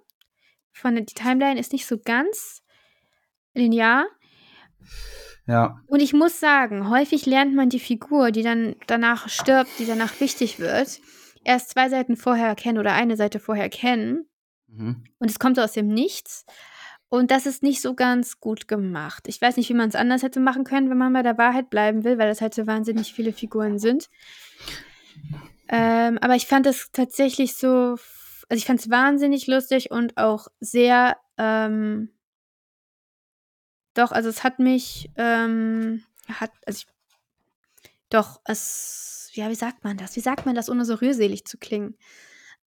Von 0.73 0.95
der, 0.95 1.05
die 1.05 1.15
Timeline 1.15 1.59
ist 1.59 1.73
nicht 1.73 1.87
so 1.87 1.99
ganz 1.99 2.63
linear. 3.55 4.07
ja, 5.47 5.81
Und 5.87 6.01
ich 6.01 6.13
muss 6.13 6.41
sagen, 6.41 6.89
häufig 6.91 7.27
lernt 7.27 7.55
man 7.55 7.69
die 7.69 7.81
Figur, 7.81 8.31
die 8.31 8.43
dann 8.43 8.77
danach 8.87 9.29
stirbt, 9.29 9.71
die 9.79 9.87
danach 9.87 10.21
wichtig 10.21 10.59
wird, 10.59 11.01
erst 11.45 11.71
zwei 11.71 11.89
Seiten 11.89 12.17
vorher 12.17 12.55
kennen 12.55 12.79
oder 12.79 12.93
eine 12.93 13.17
Seite 13.17 13.41
vorher 13.41 13.69
kennen. 13.69 14.29
mhm. 14.69 15.05
Und 15.19 15.31
es 15.31 15.39
kommt 15.39 15.59
aus 15.59 15.73
dem 15.73 15.89
Nichts. 15.89 16.45
Und 17.11 17.33
das 17.33 17.45
ist 17.45 17.65
nicht 17.65 17.83
so 17.83 17.95
ganz 17.95 18.39
gut 18.39 18.69
gemacht. 18.69 19.27
Ich 19.27 19.43
weiß 19.43 19.57
nicht, 19.57 19.69
wie 19.69 19.75
man 19.75 19.89
es 19.89 19.97
anders 19.97 20.23
hätte 20.23 20.39
machen 20.39 20.63
können, 20.63 20.91
wenn 20.91 20.97
man 20.97 21.13
bei 21.13 21.23
der 21.23 21.37
Wahrheit 21.39 21.69
bleiben 21.69 22.05
will, 22.05 22.19
weil 22.19 22.29
das 22.29 22.41
halt 22.41 22.55
so 22.55 22.69
wahnsinnig 22.69 23.13
viele 23.13 23.33
Figuren 23.33 23.81
sind. 23.81 24.09
Ähm, 25.69 26.19
aber 26.19 26.37
ich 26.37 26.47
fand 26.47 26.67
es 26.67 26.93
tatsächlich 26.93 27.57
so, 27.57 27.97
also 28.49 28.57
ich 28.57 28.65
fand 28.65 28.79
es 28.79 28.91
wahnsinnig 28.91 29.49
lustig 29.49 29.91
und 29.91 30.17
auch 30.17 30.47
sehr, 30.61 31.17
ähm, 31.37 32.11
doch, 33.95 34.13
also 34.13 34.29
es 34.29 34.45
hat 34.45 34.61
mich, 34.61 35.11
ähm, 35.17 36.05
hat, 36.29 36.53
also 36.65 36.79
ich, 36.79 36.87
doch, 38.09 38.41
es, 38.45 39.31
ja, 39.35 39.51
wie 39.51 39.57
sagt 39.57 39.83
man 39.83 39.97
das? 39.97 40.15
Wie 40.15 40.21
sagt 40.21 40.47
man 40.47 40.55
das, 40.55 40.71
ohne 40.71 40.85
so 40.85 40.95
rührselig 40.95 41.45
zu 41.45 41.59
klingen? 41.59 41.97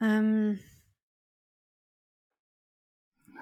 Ähm, 0.02 0.60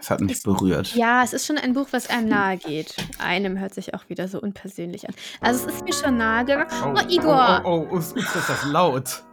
es 0.02 0.10
hat 0.10 0.20
mich 0.22 0.32
Es- 0.34 0.44
berührt. 0.44 0.96
Ja, 0.96 1.24
es 1.24 1.32
ist 1.34 1.46
schon 1.46 1.58
ein 1.58 1.74
Buch, 1.74 1.88
was 1.92 2.10
einem 2.10 2.28
nahe 2.28 2.58
geht. 2.58 2.96
Einem 3.20 3.58
hört 3.60 3.74
sich 3.74 3.94
auch 3.94 4.10
wieder 4.10 4.28
so 4.28 4.42
unpersönlich 4.42 5.08
an. 5.08 5.14
Also 5.40 5.68
es 5.68 5.76
ist 5.76 5.84
mir 5.84 5.94
schon 5.94 6.18
nahe 6.18 6.44
gegangen. 6.44 6.98
Oh, 6.98 7.10
Igor! 7.10 7.62
Oh, 7.64 7.70
oh, 7.70 7.88
oh, 7.92 7.96
ups, 7.98 8.12
ups, 8.14 8.36
ist 8.36 8.50
das 8.50 8.66
laut. 8.66 9.24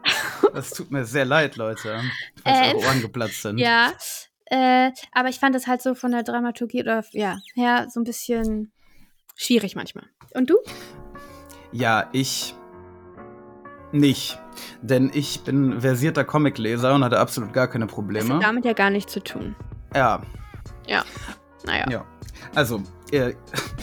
Das 0.54 0.70
tut 0.70 0.90
mir 0.90 1.04
sehr 1.04 1.24
leid, 1.24 1.56
Leute. 1.56 2.00
Falls 2.44 2.58
Ähm, 2.70 2.76
eure 2.76 2.86
Ohren 2.86 3.02
geplatzt 3.02 3.42
sind. 3.42 3.58
Ja, 3.58 3.92
äh, 4.46 4.90
aber 5.12 5.28
ich 5.28 5.38
fand 5.40 5.54
es 5.56 5.66
halt 5.66 5.82
so 5.82 5.94
von 5.94 6.12
der 6.12 6.22
Dramaturgie 6.22 6.82
oder 6.82 7.04
ja, 7.12 7.38
her 7.54 7.86
so 7.90 8.00
ein 8.00 8.04
bisschen 8.04 8.70
schwierig 9.34 9.74
manchmal. 9.76 10.04
Und 10.34 10.48
du? 10.50 10.56
Ja, 11.72 12.08
ich 12.12 12.54
nicht. 13.92 14.38
Denn 14.82 15.10
ich 15.14 15.40
bin 15.42 15.80
versierter 15.80 16.24
Comicleser 16.24 16.94
und 16.94 17.04
hatte 17.04 17.18
absolut 17.18 17.52
gar 17.52 17.68
keine 17.68 17.86
Das 17.86 17.94
Probleme. 17.94 18.34
hat 18.36 18.42
damit 18.42 18.64
ja 18.64 18.72
gar 18.72 18.90
nichts 18.90 19.12
zu 19.12 19.20
tun. 19.22 19.54
Ja, 19.94 20.22
Naja. 21.64 21.86
ja. 21.90 22.06
Also, 22.54 22.82
äh, 23.10 23.34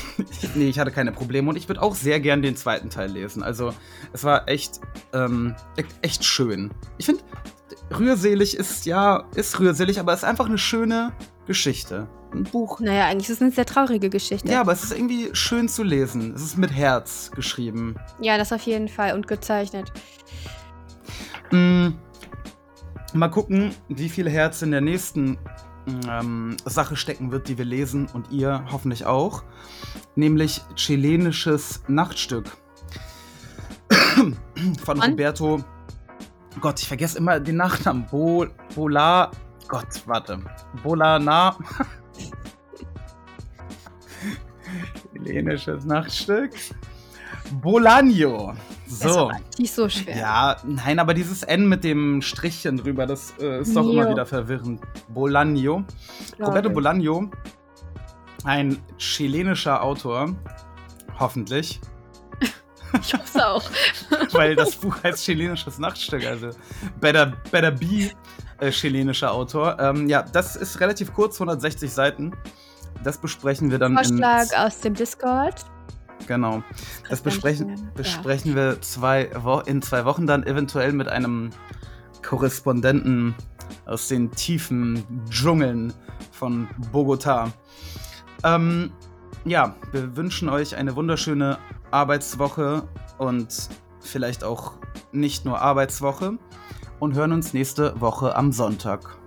nee, 0.56 0.70
ich 0.70 0.80
hatte 0.80 0.91
keine 0.91 1.12
Probleme 1.12 1.50
und 1.50 1.56
ich 1.56 1.68
würde 1.68 1.82
auch 1.82 1.96
sehr 1.96 2.20
gern 2.20 2.41
den 2.41 2.56
zweiten 2.56 2.89
Teil 2.89 3.12
lesen. 3.12 3.44
Also, 3.44 3.74
es 4.13 4.24
war 4.24 4.48
echt, 4.48 4.80
ähm, 5.13 5.56
echt 6.02 6.24
schön. 6.24 6.72
Ich 6.98 7.06
finde, 7.06 7.22
rührselig 7.98 8.58
ist, 8.58 8.86
ja, 8.86 9.26
ist 9.36 9.60
rührselig, 9.60 10.00
aber 10.00 10.13
es 10.13 10.20
ist 10.20 10.26
einfach 10.26 10.48
eine 10.48 10.58
schöne 10.58 11.13
Geschichte. 11.46 12.08
Ein 12.34 12.44
Buch. 12.44 12.80
Naja, 12.80 13.06
eigentlich 13.06 13.30
ist 13.30 13.38
es 13.38 13.41
eine 13.41 13.52
sehr 13.52 13.65
traurige 13.65 14.10
Geschichte. 14.10 14.52
Ja, 14.52 14.62
aber 14.62 14.74
es 14.74 14.84
ist 14.84 14.91
irgendwie 14.91 15.30
schön 15.34 15.70
zu 15.70 15.84
lesen. 15.84 16.34
Es 16.36 16.41
ist 16.41 16.58
mit 16.58 16.72
Herz 16.72 17.32
geschrieben. 17.34 17.96
Ja, 18.20 18.38
das 18.38 18.52
auf 18.52 18.62
jeden 18.63 18.88
Fall 18.88 19.13
und 19.13 19.28
gezeichnet. 19.28 19.91
Mm, 21.52 21.89
mal 23.13 23.30
gucken, 23.30 23.74
wie 23.88 24.10
viel 24.10 24.30
Herz 24.30 24.62
in 24.62 24.72
der 24.72 24.82
nächsten 24.82 25.38
ähm, 26.10 26.58
Sache 26.65 26.95
stecken 26.95 27.32
wird, 27.32 27.48
die 27.48 27.58
wir 27.58 27.65
lesen 27.65 28.08
und 28.13 28.32
ihr 28.32 28.65
hoffentlich 28.71 29.06
auch. 29.06 29.43
Nämlich 30.15 30.62
chilenisches 30.76 31.84
Nachtstück 31.88 32.45
von 34.84 34.98
Von? 34.98 35.02
Roberto. 35.02 35.63
Gott, 36.62 36.80
ich 36.80 36.88
vergesse 36.88 37.17
immer 37.17 37.39
den 37.39 37.58
Nachnamen. 37.58 38.06
Bo, 38.10 38.45
Bola. 38.76 39.32
Gott, 39.67 40.04
warte. 40.06 40.39
Bolana. 40.84 41.58
chilenisches 45.13 45.86
Nachtstück. 45.86 46.52
Bolaño. 47.62 48.55
So. 48.88 49.31
nicht 49.58 49.73
so 49.73 49.89
schwer. 49.89 50.17
Ja, 50.17 50.58
nein, 50.63 50.99
aber 50.99 51.13
dieses 51.13 51.43
N 51.43 51.67
mit 51.67 51.84
dem 51.84 52.21
Strichchen 52.21 52.77
drüber, 52.77 53.05
das 53.05 53.34
äh, 53.39 53.62
ist 53.62 53.75
doch 53.75 53.89
immer 53.89 54.10
wieder 54.10 54.25
verwirrend. 54.25 54.81
Bolaño. 55.13 55.84
Roberto. 56.39 56.69
Bolaño, 56.69 57.29
ein 58.43 58.77
chilenischer 58.97 59.81
Autor, 59.81 60.36
hoffentlich, 61.19 61.79
Ich 63.01 63.13
hoffe 63.13 63.47
auch. 63.47 63.63
weil 64.31 64.55
das 64.55 64.75
Buch 64.75 64.95
heißt 65.03 65.23
chilenisches 65.23 65.79
Nachtstück, 65.79 66.25
also 66.25 66.49
Better, 66.99 67.34
better 67.51 67.71
Be 67.71 68.12
äh, 68.60 68.71
chilenischer 68.71 69.31
Autor. 69.31 69.77
Ähm, 69.79 70.08
ja, 70.08 70.23
das 70.23 70.55
ist 70.55 70.79
relativ 70.79 71.13
kurz, 71.13 71.36
160 71.36 71.91
Seiten. 71.91 72.31
Das 73.03 73.17
besprechen 73.17 73.71
wir 73.71 73.79
dann 73.79 73.93
Vorschlag 73.93 74.47
aus 74.58 74.79
dem 74.79 74.93
Discord. 74.93 75.65
Genau. 76.28 76.63
Das 77.10 77.19
ich 77.19 77.23
besprechen. 77.23 77.69
Ja. 77.69 77.75
besprechen 77.95 78.56
wir 78.56 78.82
zwei 78.82 79.30
Wo 79.43 79.60
in 79.60 79.82
zwei 79.82 80.06
Wochen 80.06 80.28
dann 80.28 80.43
eventuell 80.45 80.91
mit 80.91 81.08
einem 81.08 81.51
Korrespondenten 82.23 83.36
aus 83.86 84.08
den 84.08 84.32
tiefen 84.32 85.04
Dschungeln 85.30 85.93
von 86.32 86.67
Bogota. 86.91 87.51
Ähm, 88.43 88.91
ja, 89.45 89.76
wir 89.91 90.16
wünschen 90.16 90.49
euch 90.49 90.76
eine 90.76 90.95
wunderschöne 90.95 91.57
Arbeitswoche 91.91 92.88
und 93.18 93.70
vielleicht 93.99 94.43
auch 94.43 94.74
nicht 95.11 95.45
nur 95.45 95.61
Arbeitswoche 95.61 96.38
und 96.99 97.16
hören 97.16 97.32
uns 97.32 97.53
nächste 97.53 97.99
Woche 98.01 98.36
am 98.36 98.51
Sonntag. 98.51 99.18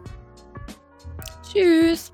Tschüss. 1.42 2.12